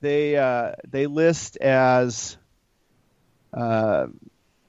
[0.00, 2.36] they uh, they list as
[3.52, 4.06] uh,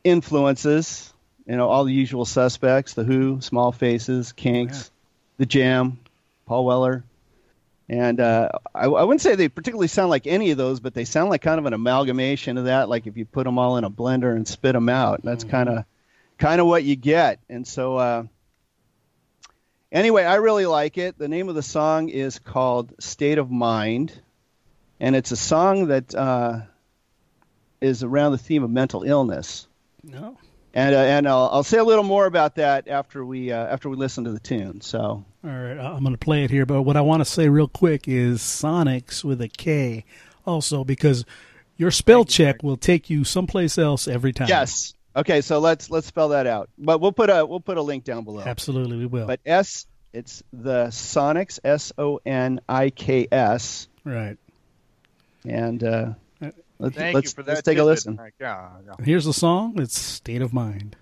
[0.03, 1.11] influences
[1.45, 4.91] you know, all the usual suspects: the Who, Small Faces, Kinks,
[5.37, 5.99] the Jam,
[6.45, 7.03] Paul Weller.
[7.89, 11.03] And uh, I, I wouldn't say they particularly sound like any of those, but they
[11.03, 12.87] sound like kind of an amalgamation of that.
[12.87, 15.67] Like if you put them all in a blender and spit them out, that's kind
[15.67, 15.83] of
[16.37, 17.39] kind of what you get.
[17.49, 18.23] And so, uh,
[19.91, 21.17] anyway, I really like it.
[21.17, 24.17] The name of the song is called "State of Mind,"
[25.01, 26.61] and it's a song that uh,
[27.81, 29.67] is around the theme of mental illness.
[30.03, 30.37] No.
[30.73, 33.89] And uh, and I'll, I'll say a little more about that after we uh, after
[33.89, 34.79] we listen to the tune.
[34.79, 37.49] So All right, I'm going to play it here, but what I want to say
[37.49, 40.05] real quick is Soniks with a K,
[40.45, 41.25] also because
[41.75, 44.47] your spell check will take you someplace else every time.
[44.47, 45.41] yes, okay.
[45.41, 46.69] So let's let's spell that out.
[46.77, 48.43] But we'll put a we'll put a link down below.
[48.45, 49.27] absolutely, we will.
[49.27, 54.37] But S it's the Soniks S O N I K S right.
[55.45, 56.13] and uh,
[56.81, 57.51] let's Thank let's, you for that.
[57.51, 58.15] let's take a listen.
[58.15, 58.33] Mike.
[58.39, 59.05] Yeah, yeah.
[59.05, 59.79] Here's the song.
[59.79, 60.95] It's State of Mind.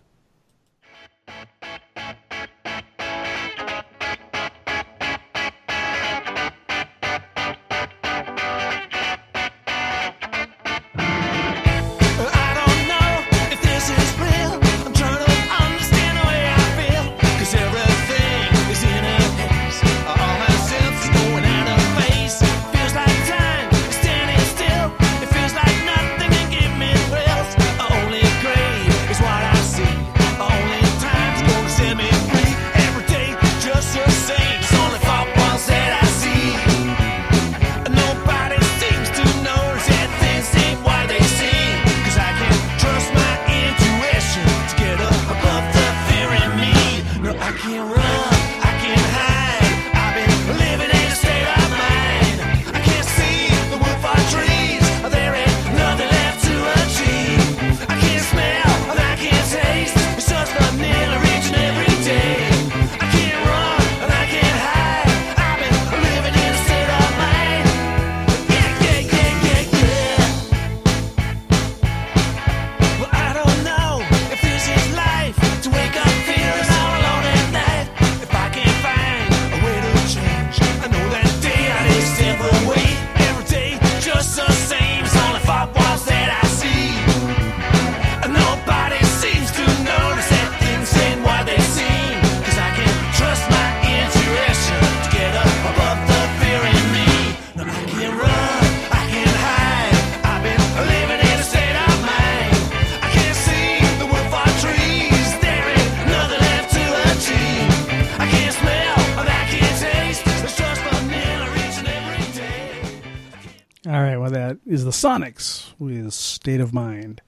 [115.04, 117.22] Soniks with State of Mind.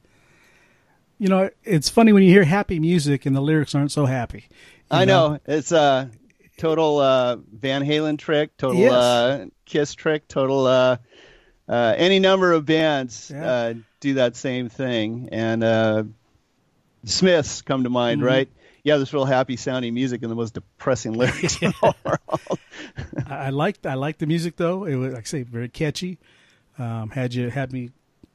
[1.18, 4.46] You know, it's funny when you hear happy music and the lyrics aren't so happy.
[4.90, 6.10] I know it's a
[6.58, 8.92] total uh, Van Halen trick, total Yes.
[8.92, 10.98] uh, Kiss trick, total uh,
[11.70, 13.46] uh, any number of bands Yeah.
[13.52, 15.30] uh, do that same thing.
[15.32, 16.04] And uh,
[17.06, 18.26] Smiths come to mind, Mhm.
[18.26, 18.50] right?
[18.84, 22.60] Yeah, this real happy sounding music and the most depressing lyrics in the world.
[23.28, 24.84] I, I liked I liked the music though.
[24.86, 26.18] It was like I say very catchy.
[26.78, 27.92] Um, had you had me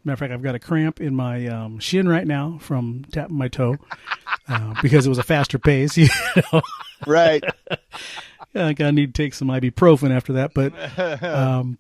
[0.07, 3.37] matter of fact, I've got a cramp in my um, shin right now from tapping
[3.37, 3.77] my toe
[4.49, 5.99] uh, because it was a faster pace.
[6.07, 6.09] You
[6.53, 6.63] know,
[7.07, 7.43] right.
[8.55, 10.55] I gotta need to take some ibuprofen after that.
[10.55, 10.73] But
[11.23, 11.79] um,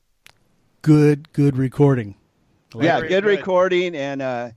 [0.82, 2.16] good good recording.
[2.74, 3.24] yeah, good, good.
[3.24, 4.50] recording and uh,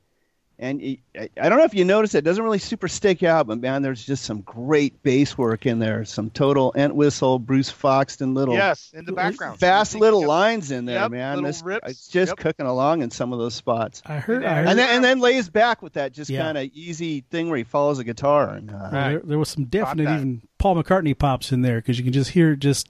[0.61, 3.59] and I don't know if you noticed it, it doesn't really super stick out, but
[3.61, 6.03] man, there's just some great bass work in there.
[6.03, 9.57] Some total Entwistle, Bruce Foxton, little Yes, in the background.
[9.59, 10.01] fast Yep.
[10.01, 11.35] little lines in there, Yep, man.
[11.37, 11.89] little This- rips.
[11.89, 12.37] It's just Yep.
[12.39, 14.01] cooking along in some of those spots.
[14.05, 14.43] I heard.
[14.43, 16.41] I heard And then and then lays back with that just Yeah.
[16.43, 19.47] kind of easy thing where he follows a guitar and uh, well, there, there was
[19.49, 22.89] some definite even Paul McCartney pops in there because you can just hear it just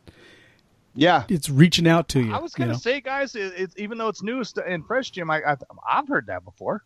[0.96, 2.34] yeah, it's reaching out to you.
[2.34, 2.78] I was gonna know?
[2.78, 5.30] say, guys, it, it's even though it's new st- and fresh, Jim.
[5.30, 5.56] I, I
[5.88, 6.84] I've heard that before.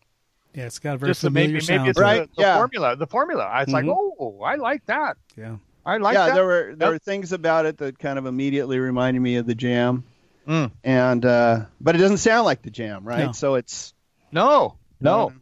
[0.54, 1.80] Yeah, it's got a very Just the, familiar maybe sound.
[1.82, 2.00] maybe it's.
[2.00, 2.58] Right, the, the yeah.
[2.58, 2.96] formula.
[2.96, 3.44] The formula.
[3.44, 3.96] I was like, Mhm.
[4.20, 5.18] oh, I like that.
[5.38, 5.58] Yeah.
[5.86, 6.20] I like that.
[6.20, 6.28] yeah.
[6.28, 6.36] that.
[6.36, 6.94] There were there Yep.
[6.94, 10.04] were things about it that kind of immediately reminded me of the Jam,
[10.48, 10.72] Mm.
[10.84, 13.26] and uh, but it doesn't sound like the Jam, right?
[13.28, 13.32] No.
[13.34, 13.94] So it's
[14.32, 15.34] No, no,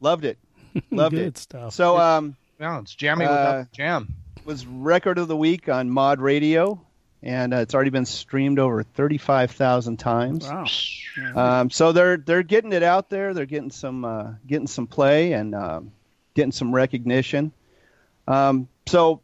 [0.00, 0.38] loved it,
[0.90, 1.38] loved Good it.
[1.38, 1.72] stuff.
[1.74, 2.78] So um, no.
[2.78, 4.14] It's jammy Uh, without the jam.
[4.44, 6.80] was record of the week on Mod Radio,
[7.22, 10.44] and uh, it's already been streamed over 35,000 times.
[10.48, 10.64] wow.
[11.34, 13.34] Um, so they're they're getting it out there.
[13.34, 15.92] They're getting some uh, getting some play and um,
[16.34, 17.50] getting some recognition.
[18.28, 19.20] Um, so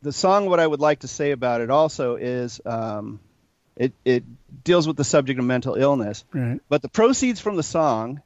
[0.00, 3.20] the song, what I would like to say about it also is um,
[3.76, 4.24] it it
[4.64, 6.60] deals with the subject of mental illness, Right.
[6.68, 8.22] but the proceeds from the song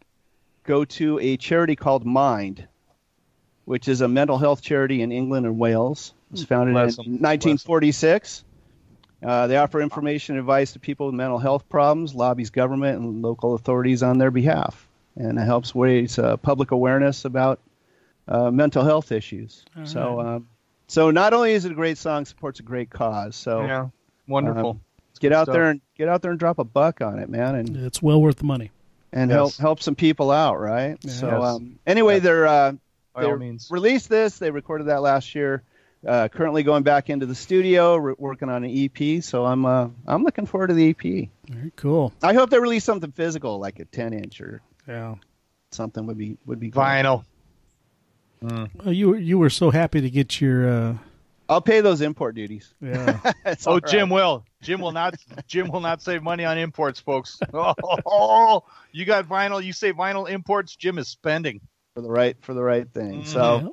[0.64, 2.66] go to a charity called Mind.
[3.64, 6.14] which is a mental health charity in England and Wales.
[6.30, 7.11] It was founded Bless in 'em.
[7.20, 8.45] 1946.
[9.23, 13.23] Uh, they offer information and advice to people with mental health problems, lobbies government and
[13.23, 14.87] local authorities on their behalf,
[15.17, 17.61] and it helps raise uh, public awareness about
[18.29, 19.64] uh, mental health issues.
[19.85, 20.49] so, um,
[20.89, 23.37] so not only is it a great song, it supports a great cause.
[23.37, 23.89] So Yeah,
[24.29, 24.71] wonderful.
[24.71, 24.81] Um,
[25.21, 25.55] get out stuff.
[25.55, 28.21] there and get out there and drop a buck on it, man, and It's well
[28.21, 28.71] worth the money.
[29.12, 29.35] and Yes.
[29.37, 30.99] help help some people out, right?
[31.01, 31.11] Yeah.
[31.11, 31.43] So Yes.
[31.55, 32.23] um, anyway, Yes.
[32.25, 32.73] they're uh,
[33.17, 33.69] they all means.
[33.71, 34.37] released this.
[34.39, 35.62] They recorded that last year.
[36.07, 39.23] Uh, currently going back into the studio, re- working on an EP.
[39.25, 41.29] So I'm uh, I'm looking forward to the EP.
[41.49, 42.13] Very cool.
[42.23, 45.17] I hope they release something physical, like a 10 inch or Yeah.
[45.73, 46.83] something would be would be cool.
[46.83, 47.25] Vinyl.
[48.41, 50.95] Well, you were you were so happy to get your uh,
[51.49, 52.73] I'll pay those import duties.
[52.81, 53.19] yeah.
[53.47, 53.87] Oh, all right.
[53.87, 54.45] Jim will.
[54.63, 55.15] Jim will not.
[55.49, 57.39] Jim will not save money on imports, folks.
[57.55, 59.63] Oh, you got vinyl.
[59.63, 60.77] You say vinyl imports.
[60.77, 61.61] Jim is spending.
[61.95, 63.23] for the right for the right thing.
[63.23, 63.27] Mhm.
[63.27, 63.69] So Yeah.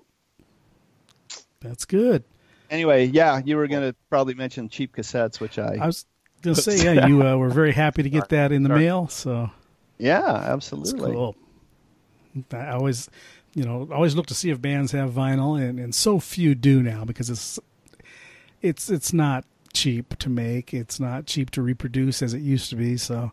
[1.63, 2.23] That's good.
[2.69, 6.05] anyway, yeah, you were gonna probably mention cheap cassettes, which I, I was
[6.41, 8.79] gonna say, yeah, you uh, were very happy to get that in the Sorry.
[8.81, 9.07] mail.
[9.07, 9.49] So
[9.97, 11.11] yeah, That's absolutely.
[11.13, 11.35] cool.
[12.51, 13.09] I always,
[13.53, 16.81] you know, always look to see if bands have vinyl, and, and so few do
[16.81, 17.59] now because it's
[18.61, 20.73] it's it's not cheap to make.
[20.73, 22.97] It's not cheap to reproduce as it used to be.
[22.97, 23.31] So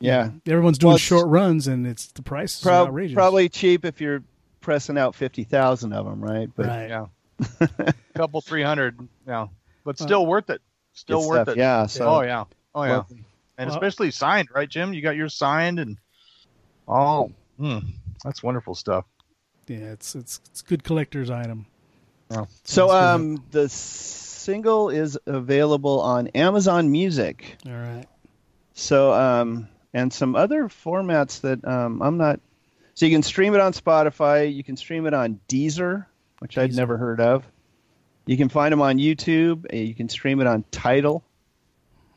[0.00, 3.14] Yeah, everyone's doing Well, short runs, and it's the price is Prob- outrageous.
[3.14, 4.22] probably cheap if you're
[4.62, 6.48] pressing out fifty thousand of them, right?
[6.56, 6.88] But right.
[6.88, 7.06] Yeah,
[8.14, 8.98] couple three hundred.
[9.26, 9.48] Yeah,
[9.84, 10.60] but still worth it.
[10.92, 11.58] Still good worth stuff, it.
[11.58, 11.86] Yeah.
[11.86, 12.44] So oh yeah.
[12.74, 12.96] Oh yeah.
[12.98, 13.24] lovely.
[13.56, 14.92] And Well- especially signed, right, Jim?
[14.92, 15.98] You got yours signed, and
[16.86, 17.78] oh, hmm,
[18.24, 19.04] that's wonderful stuff.
[19.66, 21.66] Yeah, it's it's it's good collector's item.
[22.30, 22.90] So Sounds good.
[22.90, 27.56] um, the single is available on Amazon Music.
[27.66, 28.04] All right.
[28.74, 32.40] So um, and some other formats that um, I'm not.
[32.94, 34.54] So you can stream it on Spotify.
[34.54, 36.06] You can stream it on Deezer,
[36.40, 37.44] which I'd never heard of.
[38.26, 39.64] You can find them on YouTube.
[39.72, 41.24] uh, You can stream it on Tidal,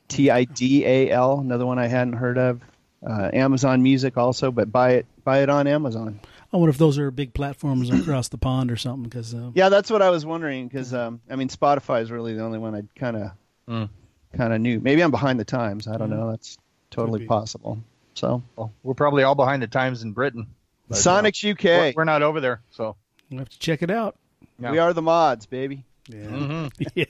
[0.08, 2.62] T I D A L, another one I hadn't heard of.
[3.06, 6.20] Uh, Amazon Music also, but buy it buy it on Amazon.
[6.54, 9.04] I wonder if those are big platforms across the pond or something.
[9.04, 12.34] Because uh, Yeah, that's what I was wondering because um, I mean Spotify is really
[12.34, 13.32] the only one I'd kind of
[13.70, 13.90] Mm.
[14.36, 14.80] kind of knew.
[14.80, 15.88] Maybe I'm behind the times.
[15.88, 16.30] I don't know.
[16.32, 16.58] That's
[16.90, 17.78] totally possible.
[18.16, 20.48] So Well, we're probably all behind the times in Britain.
[20.90, 21.52] But, uh, Soniks we're,
[21.90, 22.98] UK, we're not over there, so
[23.32, 24.16] we'll have to check it out.
[24.60, 24.72] yeah.
[24.72, 25.84] we are the mods, baby.
[26.08, 26.72] Yeah, Mhm.
[26.96, 27.06] yeah.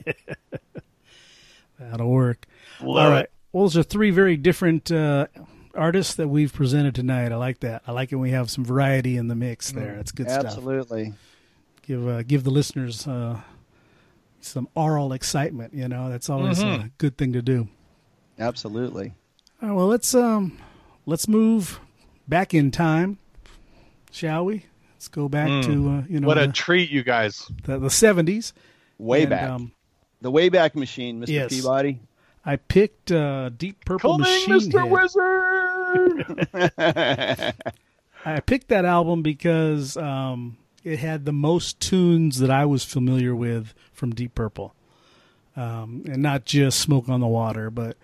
[1.78, 2.46] that'll work.
[2.80, 3.24] Love All right.
[3.24, 3.32] it.
[3.52, 5.26] Well, those are three very different uh,
[5.74, 7.32] artists that we've presented tonight.
[7.32, 7.82] I like that.
[7.86, 8.16] I like it.
[8.16, 9.96] when We have some variety in the mix there.
[9.96, 10.46] That's good stuff.
[10.46, 11.14] Absolutely.
[11.82, 13.40] Give uh, give the listeners uh,
[14.40, 15.74] some oral excitement.
[15.74, 16.90] You know, that's always a Mhm.
[16.98, 17.68] good thing to do.
[18.38, 19.12] Absolutely.
[19.62, 20.58] All right, well, let's um,
[21.06, 21.80] let's move
[22.28, 23.18] back in time,
[24.10, 24.64] shall we?
[25.02, 25.64] Let's go back Mm.
[25.64, 27.50] to uh, you know what a the, treat, you guys.
[27.64, 28.52] the, the 70s.
[28.98, 29.50] Way And, back.
[29.50, 29.72] Um,
[30.20, 31.26] the Wayback Machine, Mr.
[31.28, 31.50] Yes.
[31.52, 31.98] Peabody.
[32.44, 34.80] I picked uh, Deep Purple Coming, Machine Mr.
[36.54, 36.54] Head.
[36.54, 37.54] Wizard.
[38.24, 43.34] I picked that album because um, it had the most tunes that I was familiar
[43.34, 44.72] with from Deep Purple,
[45.56, 47.96] um, and not just "Smoke on the Water," but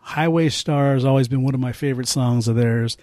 [0.00, 2.96] "Highway Star" has always been one of my favorite songs of theirs.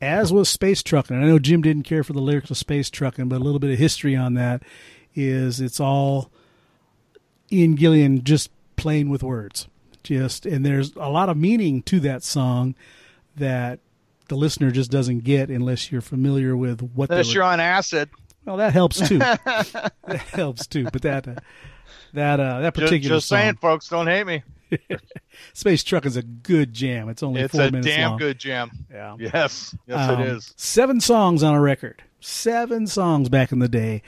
[0.00, 3.28] As was "Space Truckin'." I know Jim didn't care for the lyrics of "Space Truckin',"
[3.28, 4.62] but a little bit of history on that
[5.14, 6.30] is it's all
[7.50, 9.68] Ian Gillan just playing with words,
[10.02, 12.74] just and there's a lot of meaning to that song
[13.36, 13.78] that
[14.28, 18.10] the listener just doesn't get unless you're familiar with what Unless you're on acid.
[18.44, 19.18] well, that helps too.
[19.18, 19.92] that
[20.32, 20.84] helps too.
[20.92, 21.34] But that uh,
[22.12, 24.42] that uh, that Just, particular just saying, song, folks, don't hate me.
[25.52, 27.08] Space Truck is a good jam.
[27.08, 28.70] It's only It's four a minutes damn good jam.
[28.90, 29.16] Yeah.
[29.18, 30.54] Yes, yes, Um, it is.
[30.56, 32.02] Seven songs on a record.
[32.20, 34.02] Seven songs back in the day.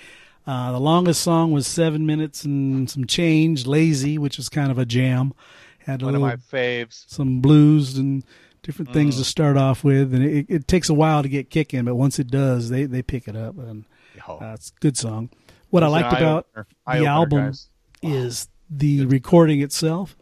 [0.46, 3.66] Uh, the longest song was seven minutes and some change.
[3.66, 5.34] Lazy, which is kind of a jam.
[5.80, 7.04] Had a One of my faves.
[7.08, 8.24] some blues and
[8.62, 9.18] different things Mm.
[9.18, 12.18] to start off with, and it, it takes a while to get kicking, but once
[12.18, 13.84] it does, they they pick it up, and
[14.26, 15.30] uh, it's a good song.
[15.70, 16.46] What I it's an liked about
[16.86, 17.68] the album guys.
[18.02, 20.16] is the recording itself.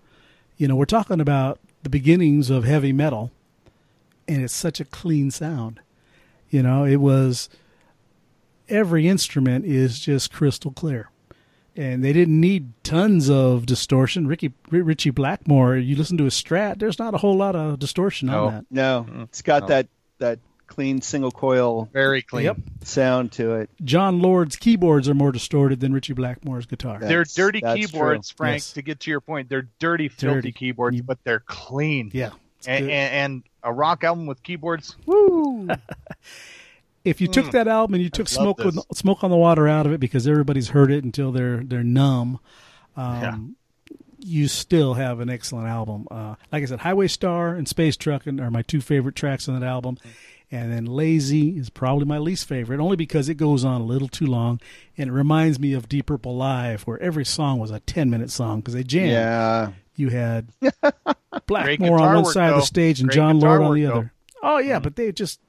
[0.57, 3.31] You know, we're talking about the beginnings of heavy metal,
[4.27, 5.81] and it's such a clean sound.
[6.51, 7.49] You know, it was
[8.69, 11.11] every instrument is just crystal clear.
[11.79, 14.27] And they didn't need tons of distortion.
[14.27, 18.29] Ricky Ritchie Blackmore, you listen to his strat, there's not a whole lot of distortion
[18.29, 18.47] No.
[18.47, 18.65] on that.
[18.71, 19.23] No, mm-hmm.
[19.23, 19.69] it's got No.
[19.69, 19.89] that
[20.19, 22.45] that clean single coil Very clean.
[22.47, 22.57] Yep.
[22.85, 23.71] sound to it.
[23.85, 26.99] Jon Lord's keyboards are more distorted than Ritchie Blackmore's guitar.
[27.01, 27.09] Yeah.
[27.09, 28.57] They're dirty that's keyboards, Frank.
[28.57, 28.73] Yes.
[28.73, 30.53] To get to your point, they're dirty, filthy Dirty.
[30.53, 32.11] keyboards, but they're clean.
[32.12, 32.31] Yeah.
[32.67, 35.69] And, and, and a rock album with keyboards, woo!
[37.05, 38.35] if you took that album and you took Hmm.
[38.35, 38.85] smoke on, this.
[38.95, 42.41] smoke on the water out of it because everybody's heard it until they're they're numb,
[42.97, 43.57] um,
[44.19, 46.09] you still have an excellent album.
[46.11, 49.59] Uh, like I said, Highway Star and Space Truckin' are my two favorite tracks on
[49.61, 49.99] that album.
[50.51, 54.07] And then Lazy is probably my least favorite, only because it goes on a little
[54.07, 54.61] too long,
[54.97, 58.31] and it reminds me of Deep Purple Live, where every song was a ten minute
[58.31, 59.11] song because they jammed.
[59.11, 59.73] Yeah.
[59.97, 63.61] You had Great Blackmore on one work, side of the stage and Great Jon Lord
[63.63, 63.93] on work, the though.
[63.93, 64.13] Other.
[64.43, 65.41] Oh yeah, but they just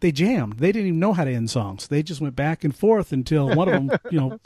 [0.00, 0.54] they jammed.
[0.58, 1.86] They didn't even know how to end songs.
[1.86, 4.40] They just went back and forth until one of them, you know,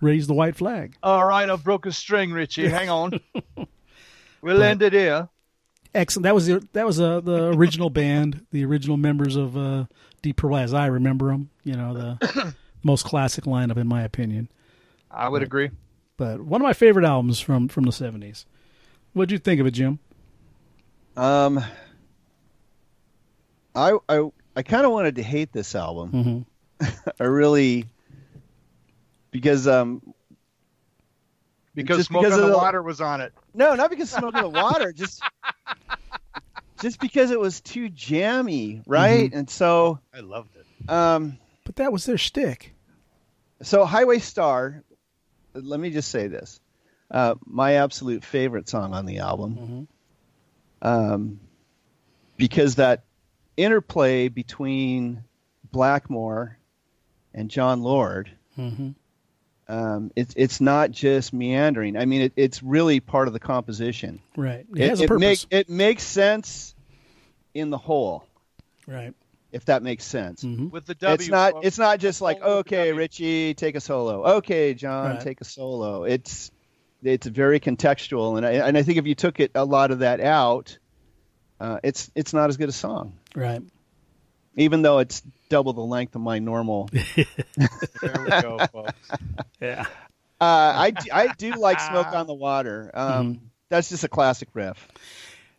[0.00, 0.94] raised the white flag.
[1.02, 2.68] All right, I've broke a string, Ritchie.
[2.68, 3.20] Hang on.
[3.56, 3.66] we'll
[4.58, 5.28] But- end it here.
[5.94, 6.24] Excellent.
[6.24, 9.84] That was the that was uh, the original band, the original members of uh,
[10.22, 11.50] Deep Purple, as I remember them.
[11.64, 14.48] You know, the most classic lineup in my opinion.
[15.10, 15.70] I would agree.
[16.16, 18.46] But one of my favorite albums from from the seventies.
[19.12, 19.98] What'd you think of it, Jim?
[21.16, 21.62] Um,
[23.74, 26.46] I I I kind of wanted to hate this album.
[26.80, 27.10] Mm-hmm.
[27.20, 27.86] I really
[29.30, 30.14] because um
[31.74, 33.32] Because Just Smoke because on of the the- Water was on it.
[33.54, 35.22] no, not because smoke in the water, just
[36.80, 39.32] just because it was too jammy, right?
[39.32, 40.90] And so I loved it.
[40.90, 42.74] um But that was their shtick.
[43.62, 44.82] so Highway Star.
[45.54, 46.60] Let me just say this:
[47.10, 49.86] uh, my absolute favorite song on the album,
[50.82, 51.40] um,
[52.36, 53.04] because that
[53.56, 55.22] interplay between
[55.70, 56.58] Blackmore
[57.34, 58.30] and Jon Lord.
[58.58, 58.90] Mm-hmm.
[59.68, 61.96] Um, it's it's not just meandering.
[61.96, 64.20] I mean, it, it's really part of the composition.
[64.36, 64.66] Right.
[64.74, 66.74] It, has a it, make- it makes sense
[67.54, 68.26] in the whole,
[68.86, 69.14] right.
[69.52, 70.42] if that makes sense.
[70.42, 70.70] Mm-hmm.
[70.70, 71.14] With the W.
[71.14, 74.74] it's not it's not just like Solo with the okay ritchie take a solo okay
[74.74, 75.20] jon Right.
[75.20, 76.50] take a solo it's
[77.02, 79.98] it's very contextual and I, and I think if you took it a lot of
[80.00, 80.78] that out
[81.60, 83.62] uh, it's it's not as good a song Right.
[84.56, 86.88] even though it's double the length of my normal
[88.00, 89.10] There we go, folks.
[89.60, 89.86] Yeah.
[90.40, 93.44] uh, I, do- I do like smoke on the water um, Mm-hmm.
[93.68, 94.88] that's just a classic riff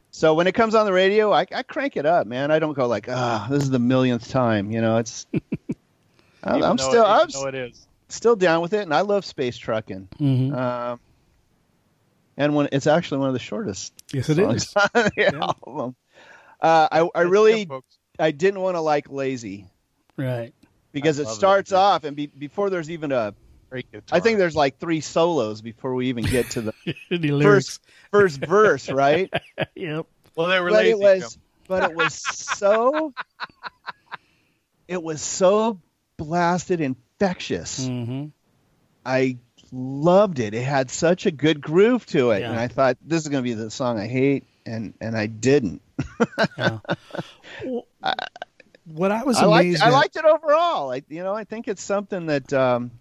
[0.10, 2.74] so when it comes on the radio I, I crank it up man i don't
[2.74, 5.26] go like ah this is the millionth time you know it's
[6.44, 7.88] I'm, I'm still I'm it is.
[8.10, 10.54] still down with it and i love space trucking Mm-hmm.
[10.56, 11.00] Um,
[12.36, 14.74] and when it's actually one of the shortest yes, it is.
[14.76, 15.32] on the Yeah.
[15.68, 15.96] album.
[16.60, 17.70] Uh, I, I really.
[18.18, 19.68] I didn't want to like Lazy
[20.18, 20.54] Right.
[20.92, 21.80] because I it starts Lazy.
[21.80, 23.34] off and be, before there's even a
[23.70, 24.16] Great guitar.
[24.16, 26.74] I think there's like three solos before we even get to the
[27.10, 29.34] the first first verse, right?
[29.76, 30.06] Yep.
[30.36, 30.90] Well, they were but lazy.
[30.92, 31.42] it was Jim.
[31.68, 33.14] but it was so
[34.88, 35.80] it was so
[36.18, 37.86] blasted infectious.
[37.88, 38.28] Mm-hmm.
[39.06, 39.38] I
[39.72, 40.54] loved it.
[40.54, 42.52] It had such a good groove to it, Yeah.
[42.52, 45.26] and I thought this is going to be the song I hate, and and I
[45.28, 45.82] didn't.
[46.58, 46.78] Yeah.
[47.66, 47.88] Well,
[48.86, 50.92] what I was I liked amazed I liked it overall.
[50.92, 52.92] I you know I think it's something that um,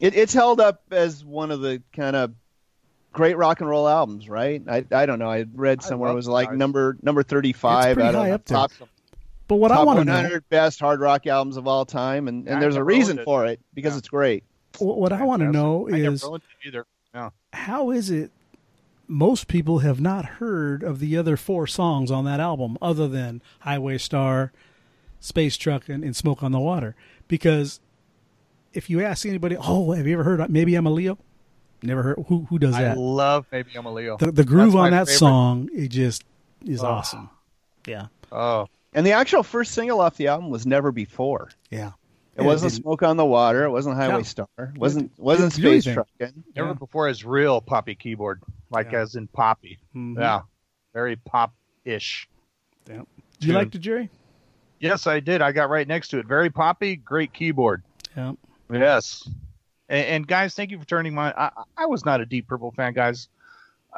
[0.00, 2.32] it, it's held up as one of the kind of
[3.12, 4.62] great rock and roll albums, right?
[4.68, 5.30] I I don't know.
[5.30, 6.58] I read I somewhere it was like guys.
[6.58, 8.56] number number thirty five It's pretty out high of up there.
[8.58, 8.72] top
[9.48, 12.46] but what I want to know, 100 best hard rock albums of all time, and,
[12.46, 13.24] and there's a reason it.
[13.24, 13.98] for it because Yeah.
[13.98, 14.44] it's great.
[14.78, 16.22] what I want to know is
[16.66, 16.84] either.
[17.14, 17.32] No.
[17.54, 18.30] how is it
[19.06, 23.40] most people have not heard of the other four songs on that album other than
[23.60, 24.52] Highway Star,
[25.20, 26.94] Space Truck, and, and Smoke on the Water?
[27.28, 27.80] Because
[28.72, 31.18] if you ask anybody, oh, have you ever heard of Maybe I'm a Leo?
[31.82, 32.24] Never heard.
[32.28, 32.98] Who who does I that?
[32.98, 34.16] love Maybe I'm a Leo.
[34.16, 35.18] The, the groove on that favorite.
[35.18, 36.24] song, it just
[36.64, 36.88] is Oh.
[36.88, 37.30] awesome.
[37.86, 41.50] Yeah, Oh, And the actual first single off the album was Never Before.
[41.70, 41.92] yeah.
[42.36, 43.64] It Yeah, wasn't didn't- Smoke on the Water.
[43.64, 44.22] It wasn't Highway No.
[44.22, 44.48] Star.
[44.58, 46.04] It wasn't wasn't Space anything.
[46.20, 46.42] Truckin'.
[46.54, 46.74] never Yeah.
[46.74, 49.00] before is real poppy keyboard, like Yeah.
[49.02, 49.78] as in poppy.
[49.94, 50.18] Mhm.
[50.18, 50.42] Yeah,
[50.94, 52.28] very pop-ish.
[52.88, 53.02] Yeah.
[53.40, 54.10] Do you like the it, Jerry?
[54.80, 55.40] Yes, I did.
[55.42, 56.26] I got right next to it.
[56.26, 57.82] Very poppy, great keyboard.
[58.16, 58.32] Yeah.
[58.70, 59.26] Yes.
[59.88, 61.32] And, and guys, thank you for turning my.
[61.36, 63.28] I, I was not a Deep Purple fan, guys.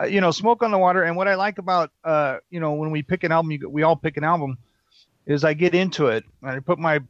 [0.01, 1.03] Uh, you know, Smoke on the Water.
[1.03, 3.83] And what I like about, uh, you know, when we pick an album, you, we
[3.83, 4.57] all pick an album,
[5.27, 7.01] is I get into it and I put my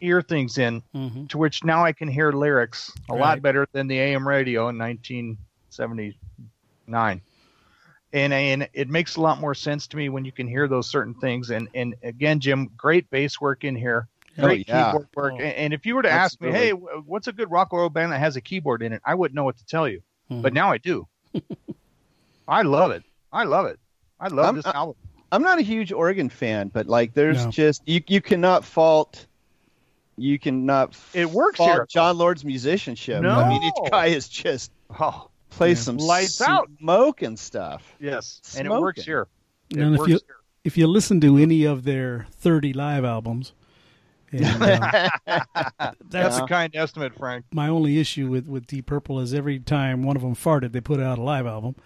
[0.00, 1.26] ear things in, Mm-hmm.
[1.26, 3.20] to which now I can hear lyrics a Right.
[3.20, 7.20] lot better than the AM radio in 1979.
[8.12, 10.86] And, and it makes a lot more sense to me when you can hear those
[10.88, 11.50] certain things.
[11.50, 14.08] And, and again, Jim, great bass work in here.
[14.38, 14.86] Oh, Great yeah.
[14.92, 15.32] keyboard work.
[15.34, 15.36] Oh.
[15.42, 16.88] And, and if you were to ask me, Absolutely.
[16.90, 19.02] hey, what's a good rock and roll band that has a keyboard in it?
[19.04, 20.02] I wouldn't know what to tell you.
[20.30, 20.42] Mhm.
[20.42, 21.06] But now I do.
[22.48, 23.02] I love it.
[23.32, 23.78] I love it.
[24.20, 24.96] I love I'm- this I- album.
[25.30, 27.50] I'm not a huge organ fan, but like there's No.
[27.50, 29.26] just you you cannot fault
[30.18, 31.86] you cannot It works fault here.
[31.88, 33.22] Jon Lord's musicianship.
[33.22, 33.30] No.
[33.30, 35.82] I mean, each guy is just Oh, plays Yeah.
[35.84, 36.68] some Lights out.
[36.78, 37.94] smoke and stuff.
[38.00, 38.40] yes.
[38.58, 39.28] And it works here.
[39.70, 40.20] It And if you here.
[40.64, 43.52] if you listen to any of their 30 live albums,
[44.32, 44.60] And, um,
[45.26, 47.44] That's that's a kind estimate, Frank.
[47.52, 50.80] my only issue with with Deep Purple is every time one of them farted, they
[50.80, 51.76] put out a live album,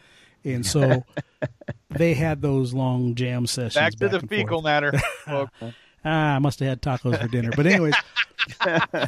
[0.44, 1.04] and so
[1.90, 3.74] they had those long jam sessions.
[3.74, 4.64] Back to the and fecal forth.
[4.64, 4.92] matter.
[6.08, 7.50] Ah, I must have had tacos for dinner.
[7.56, 7.94] But anyways,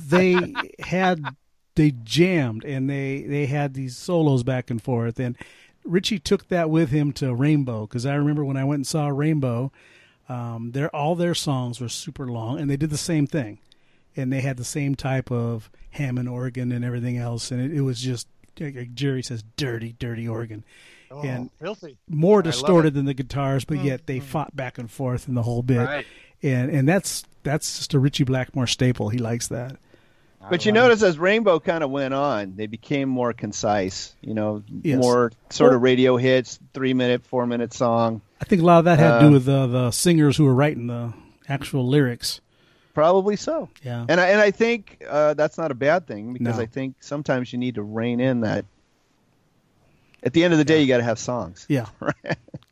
[0.09, 1.25] they had
[1.79, 5.35] they jammed and they they had these solos back and forth and
[5.85, 9.09] Ritchie took that with him to Rainbow because I remember when I went and saw
[9.09, 9.73] Rainbow,
[10.29, 13.59] um, their all their songs were super long and they did the same thing,
[14.15, 17.81] and they had the same type of Hammond organ and everything else, and it, it
[17.81, 18.29] was just
[18.61, 20.63] like Jerry says, dirty, dirty organ,
[21.11, 21.97] Oh, and filthy.
[22.07, 25.63] more distorted than the guitars, but yet they fought back and forth in the whole
[25.63, 26.07] bit, Right.
[26.43, 29.09] and and that's that's just a Ritchie Blackmore staple.
[29.09, 29.77] He likes that.
[30.51, 34.15] But you notice as Rainbow kind of went on, they became more concise.
[34.21, 34.99] You know, Yes.
[35.01, 38.21] more sort of radio hits, three minute, four minute song.
[38.41, 40.45] I think a lot of that had to Uh, do with the the singers who
[40.45, 41.13] were writing the
[41.49, 42.41] actual lyrics.
[42.95, 43.69] Probably so.
[43.85, 44.07] Yeah.
[44.09, 46.63] And I and I think uh, that's not a bad thing because No.
[46.63, 48.65] I think sometimes you need to rein in that.
[50.23, 51.65] At the end of the day, you got to have songs.
[51.69, 51.87] Yeah.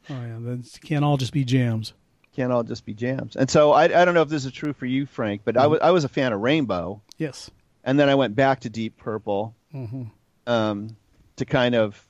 [0.08, 0.38] Oh yeah.
[0.40, 1.92] That can't all just be jams.
[2.36, 3.34] Can't all just be jams.
[3.34, 5.64] And so I, I don't know if this is true for you, Frank, but Mm-hmm.
[5.64, 7.50] I was I was a fan of Rainbow, Yes.
[7.86, 10.04] And then I went back to Deep Purple hmm
[10.46, 10.96] um,
[11.36, 12.00] to kind of,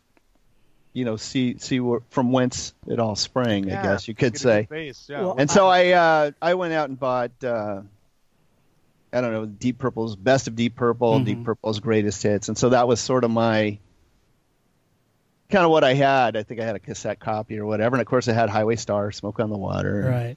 [0.92, 3.70] you know, see see where, from whence it all sprang.
[3.72, 4.66] I guess you could say.
[4.68, 5.20] good yeah.
[5.20, 7.82] Well, And so I uh, I went out and bought uh,
[9.12, 11.24] I don't know Deep Purple's Best of Deep Purple, Mhm.
[11.24, 13.78] Deep Purple's Greatest Hits, and so that was sort of my
[15.48, 16.36] kind of what I had.
[16.36, 18.76] I think I had a cassette copy or whatever, and of course I had Highway
[18.76, 20.02] Star, Smoke on the Water.
[20.10, 20.36] Right.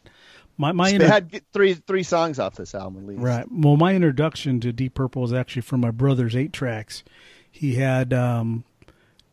[0.60, 3.22] My my They inter- had three three songs off this album at least.
[3.22, 3.45] right.
[3.49, 7.01] Well, my introduction to Deep Purple was actually from my brother's eight tracks.
[7.49, 8.66] He had um,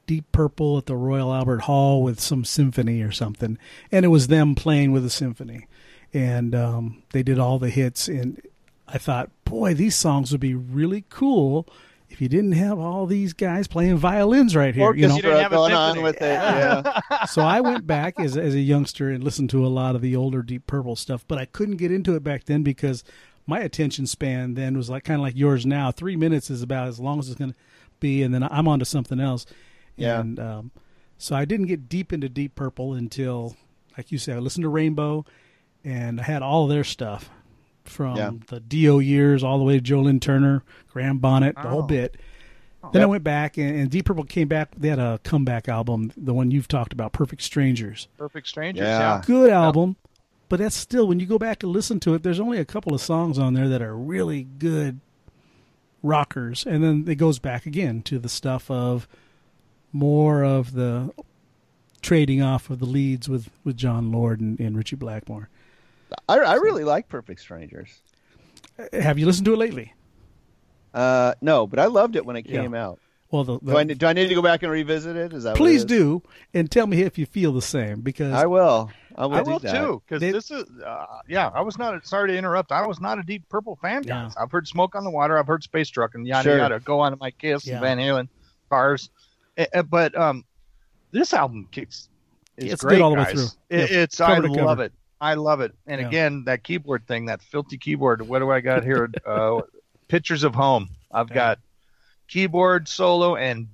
[0.07, 3.59] Deep Purple at the Royal Albert Hall with some symphony or something,
[3.91, 5.67] and it was them playing with a symphony,
[6.15, 8.07] and um, they did all the hits.
[8.07, 8.41] And
[8.87, 11.67] I thought, boy, these songs would be really cool
[12.09, 14.95] if you didn't have all these guys playing violins right here.
[14.95, 16.03] You know, You didn't have a going on symphony.
[16.05, 16.23] with it.
[16.23, 17.25] Yeah.
[17.27, 20.15] so I went back as as a youngster and listened to a lot of the
[20.17, 23.03] older Deep Purple stuff, but I couldn't get into it back then because
[23.47, 25.91] my attention span then was like kind of like yours now.
[25.93, 27.57] Three minutes is about as long as it's going to
[28.01, 29.47] be, and then I'm on to something else.
[29.97, 30.21] Yeah.
[30.21, 30.71] And um,
[31.19, 33.57] so I didn't get deep into Deep Purple until,
[33.97, 35.25] like you said, I listened to Rainbow,
[35.85, 37.31] and I had all their stuff
[37.89, 38.31] from Yeah.
[38.49, 40.63] the Dio years all the way to Joe Lynn Turner,
[40.93, 41.87] Graham Bonnet, the whole Oh.
[41.87, 42.17] bit.
[42.85, 42.91] Oh.
[42.93, 44.75] Then I went back, and, and Deep Purple came back.
[44.77, 48.07] They had a comeback album, the one you've talked about, Perfect Strangers.
[48.17, 48.85] Perfect Strangers.
[48.85, 48.99] Yeah.
[49.17, 49.23] Yeah.
[49.27, 49.97] Good album,
[50.49, 52.23] but that's still when you go back and listen to it.
[52.23, 55.01] There's only a couple of songs on there that are really good
[56.03, 59.09] rockers, and then it goes back again to the stuff of
[59.93, 61.11] more of the
[62.03, 65.49] trading off of the leads with with Jon Lord and, and Ritchie Blackmore.
[66.29, 67.91] I, I really like Perfect Strangers.
[68.93, 69.93] Have you listened to it lately?
[70.95, 72.63] Uh, no, but I loved it when it Yeah.
[72.63, 72.99] came out.
[73.31, 75.33] Well, the, the- Do I, do I need to go back and revisit it?
[75.33, 75.85] Is that it please is?
[75.85, 76.23] do,
[76.55, 78.91] and tell me if you feel the same because I will.
[79.17, 81.49] I will, I will too, because this is, uh, yeah.
[81.55, 82.07] I was not.
[82.07, 82.71] Sorry to interrupt.
[82.71, 84.35] I was not a Deep Purple fan, guys.
[84.37, 84.43] Yeah.
[84.43, 85.39] I've heard Smoke on the Water.
[85.39, 86.59] I've heard Space Truck and yada Sure.
[86.59, 86.81] yada.
[86.81, 87.75] Go on to my Kiss, Yeah.
[87.75, 88.29] and Van Halen,
[88.69, 89.09] Cars,
[89.57, 90.45] Eh, eh, but um,
[91.13, 92.11] this album kicks.
[92.59, 93.33] It's, It's good great, all the way guys.
[93.33, 93.45] through.
[93.79, 94.21] It, Yeah, it's.
[94.21, 94.83] I cover to love cover.
[94.85, 94.93] it.
[95.21, 95.75] I love it.
[95.87, 96.07] And Yeah.
[96.09, 98.23] again, that keyboard thing, that filthy keyboard.
[98.23, 99.11] What do I got here?
[99.27, 99.61] uh,
[100.09, 100.89] pictures of home.
[101.13, 101.35] I've Yeah.
[101.35, 101.59] got
[102.29, 103.69] keyboard solo and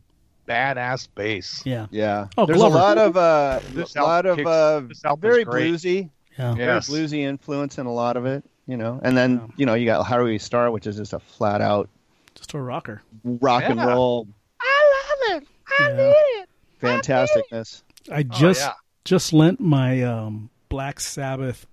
[0.49, 1.63] badass bass.
[1.65, 2.27] yeah, Yeah.
[2.37, 2.77] Oh, There's Glover.
[2.77, 6.11] a lot of uh, This a lot of album uh, kicks- this album's very bluesy,
[6.39, 6.89] yeah, Yes.
[6.89, 8.45] very bluesy influence in a lot of it.
[8.67, 9.47] You know, and then Yeah.
[9.57, 11.89] you know you got How Do We Start, which is just a flat out
[12.37, 13.03] just a rocker.
[13.25, 14.27] rock and roll.
[14.61, 15.49] I love it.
[15.81, 15.97] I Yeah.
[15.97, 16.45] roll Yeah.
[16.81, 17.83] fantasticness.
[18.11, 18.19] I it.
[18.19, 18.73] I just yeah.
[19.05, 21.67] just lent my um, Black Sabbath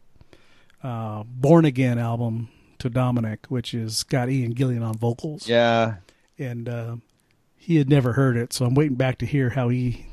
[0.83, 5.95] uh, Born Again album to Dominic, which is got Ian Gillan on vocals, Yeah,
[6.37, 6.95] and uh,
[7.55, 10.05] he had never heard it, so I'm waiting back to hear how he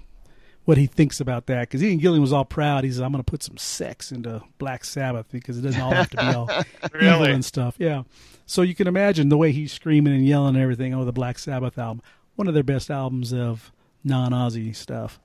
[0.64, 2.84] what he thinks about that because Ian Gillan was all proud.
[2.84, 5.92] He says, "I'm going to put some sex into Black Sabbath because it doesn't all
[5.92, 6.48] have to be all
[7.02, 8.04] evil and stuff." Yeah,
[8.46, 11.38] so you can imagine the way he's screaming and yelling and everything over the Black
[11.40, 12.02] Sabbath album,
[12.36, 13.72] one of their best albums of
[14.04, 15.18] non-Ozzy stuff.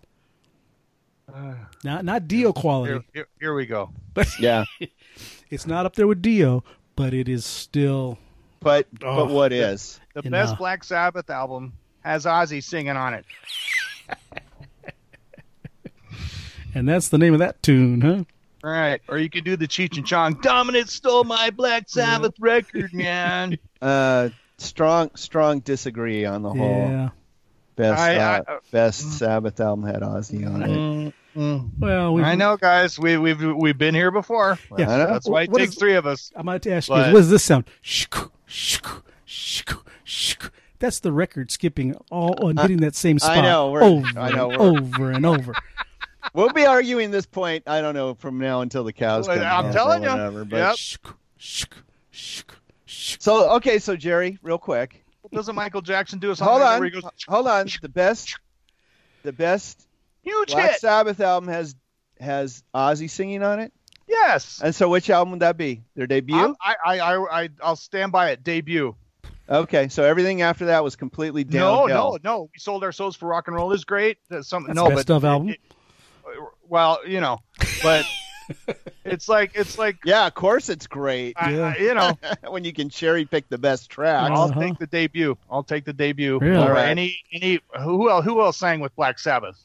[1.83, 2.93] Not not Dio quality.
[2.93, 3.91] Here, here, here we go.
[4.13, 4.65] But yeah.
[5.49, 6.63] It's not up there with Dio,
[6.95, 8.17] but it is still.
[8.61, 9.25] But Oh.
[9.25, 9.99] but what is?
[10.13, 10.57] The You best know.
[10.57, 11.73] Black Sabbath album
[12.05, 13.25] has Ozzy singing on it.
[16.73, 18.23] And that's the name of that tune, huh?
[18.63, 19.01] Right.
[19.09, 20.35] Or you could do the Cheech and Chong.
[20.41, 23.57] Dominant stole my Black Sabbath record, man.
[23.81, 27.09] Uh, strong strong disagree on the whole Yeah.
[27.75, 31.13] Best I- uh, I- uh, best Sabbath album had Ozzy on it.
[31.35, 32.99] Mm, Well, we, I know, guys.
[32.99, 34.59] We we've we've been here before.
[34.77, 34.89] Yeah.
[34.91, 35.07] I know.
[35.07, 36.31] That's why it What takes is- three of us.
[36.35, 37.65] I might ask you, what does this sound?
[37.83, 40.49] Shk, shk, shk, shk.
[40.79, 44.31] That's the record skipping all and hitting that same spot I know, we're- over I
[44.31, 45.53] know, and we're- over and over.
[46.35, 47.63] We'll be arguing this point.
[47.67, 50.11] I don't know from now until the cows Well, come I'm telling ya.
[50.11, 50.75] whatever, but- Yep.
[50.75, 51.67] Shk, shk,
[52.13, 52.43] shk,
[52.87, 53.21] shk.
[53.21, 55.00] So okay, so Jerry, real quick,
[55.31, 57.67] Doesn't Michael Jackson do a song hold on, where he goes, hold on.
[57.81, 58.37] The best,
[59.23, 59.87] the best
[60.23, 60.79] huge Black hit?
[60.81, 61.75] Sabbath album has
[62.19, 63.71] has Ozzy singing on it.
[64.07, 64.59] Yes.
[64.63, 65.83] And so, which album would that be?
[65.95, 66.55] Their debut.
[66.61, 68.43] I, I, I, I, I'll stand by it.
[68.43, 68.93] Debut.
[69.49, 72.19] okay, so everything after that was completely No, downhill.
[72.23, 72.41] no, no.
[72.53, 74.17] We sold our souls for rock and roll is great.
[74.29, 74.75] That's something.
[74.75, 75.49] That's no, best but of album.
[75.49, 75.59] it-
[76.67, 77.39] well, you know,
[77.83, 78.05] but
[79.05, 81.73] it's like it's like Yeah, of course it's great I- Yeah.
[81.77, 82.17] I- you know.
[82.51, 84.31] when you can cherry pick the best tracks.
[84.31, 84.59] I'll Uh-huh.
[84.59, 85.37] take the debut.
[85.49, 86.39] I'll take the debut.
[86.39, 86.57] Really?
[86.57, 86.89] Alright.
[86.89, 89.57] any any who else who else sang with Black Sabbath?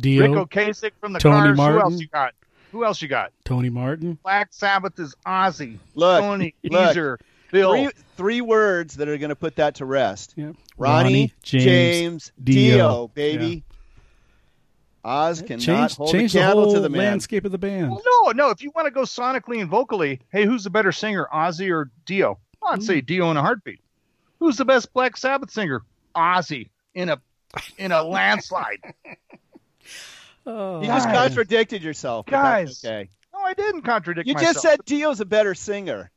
[0.00, 1.72] Dio, Ric Ocasek from the Tony Cars.
[1.74, 2.34] Who else you got?
[2.72, 3.30] Who else you got?
[3.44, 4.18] Tony Martin.
[4.24, 6.88] Black Sabbath is Ozzy, Look, Tony, look.
[6.88, 7.18] Geezer,
[7.52, 7.72] Bill.
[7.72, 10.34] three three words that are going to put that to rest.
[10.36, 10.50] Yeah.
[10.76, 12.76] Ronnie, James, James, Dio.
[12.76, 13.62] Dio, baby.
[15.04, 16.98] Oz cannot change hold change a the candle whole to the man.
[17.10, 17.90] landscape of the band.
[17.90, 18.50] Well, no, no.
[18.50, 21.90] If you want to go sonically and vocally, hey, who's the better singer, Ozzy or
[22.06, 22.38] Dio?
[22.66, 23.04] I'd say Hmm.
[23.06, 23.80] Dio in a heartbeat.
[24.40, 25.82] Who's the best Black Sabbath singer?
[26.16, 27.20] Ozzy in a
[27.78, 28.80] in a landslide.
[30.46, 31.28] Oh, You just Guys.
[31.28, 32.26] contradicted yourself.
[32.26, 32.84] Guys.
[32.84, 33.08] okay.
[33.32, 34.52] No, I didn't contradict You myself.
[34.54, 36.10] just said Dio's a better singer.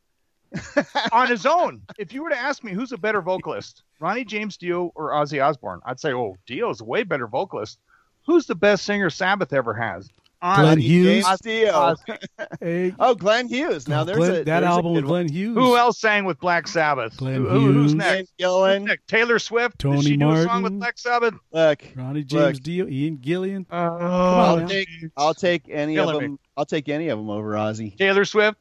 [1.11, 1.81] on his own.
[1.97, 5.41] If you were to ask me who's a better vocalist, Ronnie James Dio or Ozzy
[5.43, 7.79] Osbourne, I'd say, oh, Dio's a way better vocalist.
[8.27, 10.09] Who's the best singer Sabbath ever has?
[10.39, 10.81] Glenn Ozzy.
[10.83, 11.25] Hughes.
[11.25, 11.71] James Dio.
[11.73, 12.17] Ozzy.
[12.61, 13.87] hey, Oh, Glenn Hughes.
[13.87, 15.09] Now there's Glenn- a that there's a album good with.
[15.09, 15.55] Glenn Hughes.
[15.57, 17.17] Who else sang with Black Sabbath?
[17.17, 17.95] Glenn Who- who- who's Hughes.
[17.95, 18.33] next?
[18.39, 19.07] Ian Who's next?
[19.07, 19.79] Taylor Swift.
[19.79, 21.33] Tony Did she do a song with Black Sabbath?
[21.51, 23.65] Look, Ronnie James Dio, Ian Gillan.
[23.71, 24.67] Uh, on I'll now.
[24.67, 26.27] take I'll take any Killing of me.
[26.27, 26.39] them.
[26.55, 27.97] I'll take any of them over Ozzy.
[27.97, 28.59] Taylor Swift.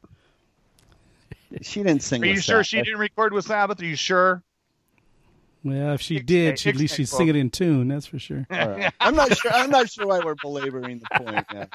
[1.61, 2.23] She didn't sing.
[2.23, 3.79] Are you with sure she didn't record with Sabbath?
[3.81, 4.43] Are you sure?
[5.63, 7.17] Well, if she Ixnay- did, she, at least she'd quote.
[7.17, 7.87] sing it in tune.
[7.87, 8.45] That's for sure.
[8.49, 8.93] All right.
[8.99, 9.51] I'm not sure.
[9.51, 11.45] I'm not sure why we're belaboring the point.
[11.53, 11.65] Now,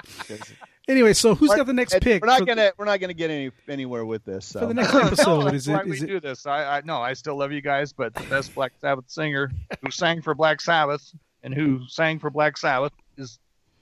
[0.89, 2.23] Anyway, so who's got the next pick?
[2.23, 4.47] We're not for, gonna we're not gonna get any anywhere with this.
[4.47, 4.61] So.
[4.61, 5.45] for the next episode?
[5.45, 5.87] that's is why it?
[5.87, 6.07] we it?
[6.07, 6.45] do this.
[6.47, 9.91] I, I no, I still love you guys, but the best Black Sabbath singer who
[9.91, 11.13] sang for Black Sabbath
[11.43, 13.39] and who sang for Black Sabbath is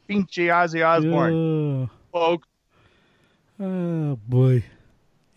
[0.09, 1.33] Pinchy Ozzy Osbourne.
[1.33, 2.49] Oh, Folks,
[3.61, 4.63] oh, boy,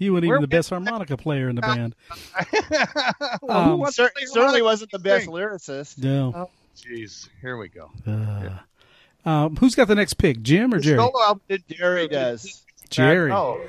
[0.04, 1.96] you weren't Where even the best harmonica player in the band.
[3.42, 5.34] Well, Um, Cer- certainly wasn't the best Sing.
[5.34, 5.98] lyricist.
[6.04, 6.50] No.
[6.78, 7.92] Jeez, here we go.
[8.08, 10.98] Uh, um, who's got the next pick, Jim or The Jerry?
[10.98, 12.64] solo album did Jerry does.
[12.90, 13.32] Jerry.
[13.32, 13.62] Oh,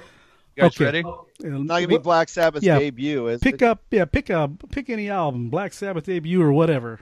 [0.56, 0.84] you guys Okay.
[0.84, 1.02] ready?
[1.02, 2.78] Not gonna be Black Sabbath's Yeah.
[2.78, 3.26] debut.
[3.28, 3.62] Is Pick it?
[3.62, 7.00] up, yeah, pick up, pick any album, Black Sabbath debut or whatever.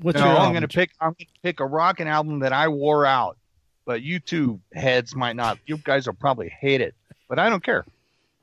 [0.00, 0.90] What's no, your I'm going to pick.
[1.00, 3.36] I'm going to pick a rockin' album that I wore out,
[3.84, 5.58] but you two heads might not.
[5.66, 6.94] You guys will probably hate it,
[7.28, 7.84] but I don't care.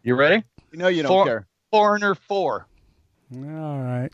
[0.04, 0.44] You ready?
[0.72, 1.48] You know you don't For- care.
[1.72, 2.68] Foreigner Four.
[3.34, 4.10] All right.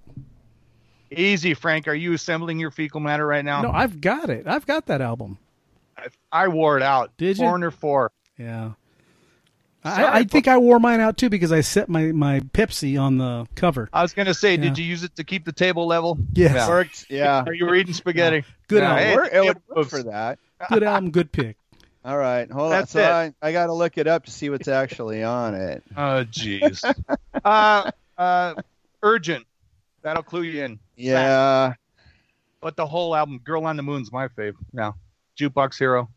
[1.09, 1.87] Easy, Frank.
[1.87, 3.61] Are you assembling your fecal matter right now?
[3.61, 4.45] No, I've got it.
[4.45, 5.37] I've got that album.
[5.97, 7.15] I, I wore it out.
[7.17, 7.43] Did you?
[7.45, 8.11] Foreigner Four.
[8.37, 8.71] Yeah.
[9.83, 13.01] Sorry, I, I think I wore mine out too because I set my, my Pepsi
[13.01, 13.87] on the cover.
[13.93, 14.57] I was going to say, Yeah.
[14.63, 16.17] did you use it to keep the table level?
[16.33, 16.53] Yes.
[16.53, 16.67] Yeah.
[16.67, 17.05] Worked.
[17.09, 17.43] Yeah.
[17.47, 18.43] Are you reading spaghetti?
[18.67, 19.03] Good Yeah, album.
[19.05, 20.39] hey, Work- it would work for that.
[20.69, 21.55] Good album, good pick.
[22.07, 23.01] All right, hold That's on.
[23.01, 23.35] So it.
[23.41, 25.83] I, I got to look it up to see what's actually on it.
[25.97, 26.81] Oh, jeez.
[27.43, 28.53] uh, uh,
[29.03, 29.45] urgent.
[30.03, 30.79] That'll clue you in.
[30.95, 31.73] Yeah,
[32.61, 34.53] But the whole album, "Girl on the Moon's my fave.
[34.71, 34.93] Yeah,
[35.37, 36.07] Jukebox Hero.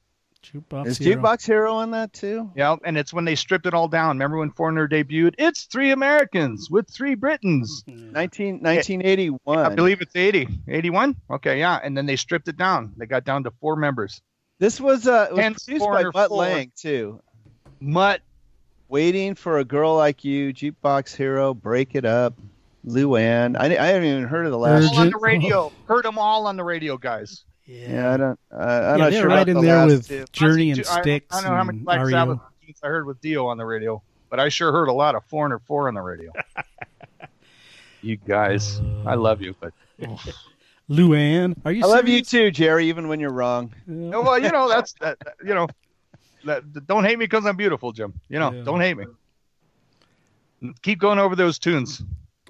[0.45, 0.85] Jukebox Hero.
[0.85, 1.23] is Hero.
[1.23, 2.53] Jukebox Hero on that too?
[2.55, 4.11] Yeah, and it's when they stripped it all down.
[4.11, 5.35] Remember when Foreigner debuted?
[5.39, 7.83] It's three Americans with three Britons.
[7.89, 9.39] 19, 1981.
[9.47, 10.47] I believe it's 80.
[10.69, 11.17] 81?
[11.31, 11.81] Okay, yeah.
[11.83, 12.95] And then they stripped it down.
[12.97, 14.23] They got down to four members.
[14.61, 16.37] This was uh, it was Hence produced by Mutt four.
[16.39, 17.21] Lange too.
[17.81, 18.21] Mutt.
[18.89, 22.35] Waiting for a girl like you, Jukebox Hero, Break It Up,
[22.85, 23.57] Luanne.
[23.57, 24.83] I, I haven't even heard of the last.
[24.83, 24.95] Urgent.
[24.97, 25.73] All on the radio.
[25.87, 27.45] Heard them all on the radio, guys.
[27.67, 28.41] Yeah, I don't.
[28.53, 30.25] Uh, I'm Yeah, not they're sure right about in the there with two.
[30.33, 32.41] Journey and I- Styx I, don't know how many and Black Sabbath
[32.83, 35.61] I heard with Dio on the radio, but I sure heard a lot of Foreigner
[35.61, 36.33] 4 on the radio.
[38.03, 39.73] you guys, I love you, but
[40.91, 41.57] Luanne.
[41.65, 42.89] Are you I love you too, Jerry.
[42.89, 43.73] Even when you're wrong.
[43.87, 45.19] No, well, you know that's that.
[45.21, 45.69] that- You know,
[46.45, 48.13] that, that- don't hate me because I'm beautiful, Jim.
[48.29, 48.63] You know, Yeah.
[48.65, 49.07] don't hate me.
[50.83, 52.03] Keep going over those tunes.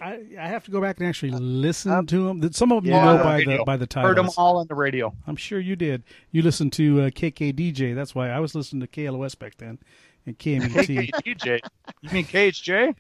[0.03, 2.53] I, I have to go back and actually listen to them.
[2.53, 3.13] Some of them Yeah.
[3.13, 3.59] you know by Radio.
[3.59, 5.15] the by the Heard them all on the radio.
[5.27, 6.03] I'm sure you did.
[6.33, 7.95] You listened to uh, KKDJ.
[7.95, 9.79] That's why I was listening to KLOS back then,
[10.25, 11.11] and KMET.
[11.13, 11.61] KKDJ.
[12.01, 12.95] You mean KHJ?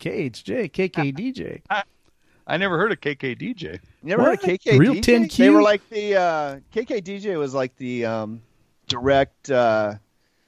[0.00, 1.62] KHJ, KKDJ.
[2.46, 3.62] I never heard of KKDJ.
[3.62, 4.42] You never What?
[4.42, 5.36] heard of KK Real 10Q?
[5.36, 8.42] They were like the uh, KK DJ was like the um,
[8.88, 9.50] direct.
[9.50, 9.94] Uh,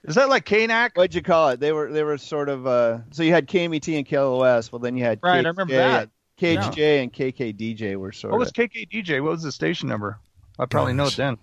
[0.03, 0.91] Is that like KNAC?
[0.97, 1.61] what'd you call it?
[1.61, 2.67] They were they were sort of.
[2.67, 4.73] Uh, so you had KMET and KLOS.
[4.73, 6.11] Well, then you had Right, I remember that.
[6.41, 8.55] KHJ and KKDJ were sort What was of.
[8.55, 9.23] KKDJ?
[9.23, 10.19] What was the station number?
[10.59, 11.39] I probably know it then.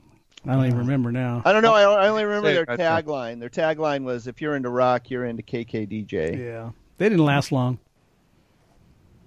[0.45, 1.43] I don't even remember now.
[1.45, 1.73] I don't know.
[1.73, 3.01] I, I only remember their it right there.
[3.03, 3.39] tagline.
[3.39, 7.77] Their tagline was, "If you're into rock, you're into KKDJ." Yeah, they didn't last long.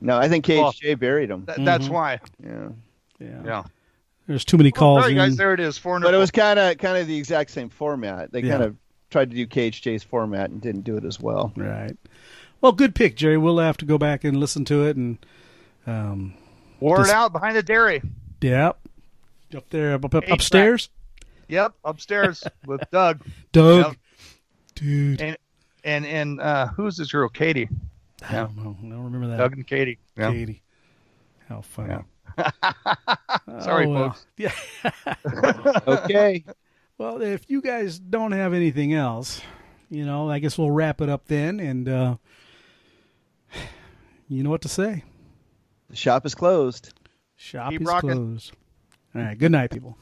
[0.00, 1.44] No, I think KHJ buried them.
[1.46, 1.94] That, That's Mm-hmm.
[1.94, 2.20] why.
[2.44, 2.68] Yeah,
[3.20, 3.62] Yeah, Yeah.
[4.26, 5.02] there's too many All calls.
[5.02, 5.16] right, in.
[5.16, 5.78] guys, there it is.
[5.78, 8.32] Four but it was kind of kind of the exact same format.
[8.32, 8.52] They Yeah.
[8.52, 8.76] kind of
[9.10, 11.52] tried to do KHJ's format and didn't do it as well.
[11.56, 11.96] Right.
[12.60, 13.38] Well, good pick, Jerry.
[13.38, 15.18] We'll have to go back and listen to it and
[15.86, 16.34] um,
[16.80, 18.02] Wore Just- it out behind the dairy.
[18.40, 18.78] Yep.
[19.56, 20.88] Up there, up, up, upstairs.
[21.48, 23.22] Yep, upstairs with Doug
[23.52, 23.86] Doug.
[23.86, 23.96] Yep.
[24.74, 25.20] Dude.
[25.22, 25.36] and
[25.84, 27.28] and and uh, who's this girl?
[27.28, 27.68] Katie.
[28.28, 28.76] I don't know.
[28.78, 29.36] I don't remember that.
[29.38, 29.98] Doug and Katie.
[30.16, 30.30] Yeah.
[30.32, 30.62] Katie.
[31.48, 32.02] How funny.
[33.60, 34.10] Sorry, Oh, well.
[34.10, 34.26] folks.
[34.36, 34.52] Yeah.
[35.86, 36.44] Okay.
[36.98, 39.40] Well, if you guys don't have anything else,
[39.90, 41.60] you know, I guess we'll wrap it up then.
[41.60, 42.16] And uh,
[44.28, 45.04] you know what to say.
[45.90, 46.92] the shop is closed.
[47.36, 48.10] Shop Keep is rocking.
[48.10, 48.52] closed.
[49.14, 49.36] All right.
[49.38, 49.96] Good night, people.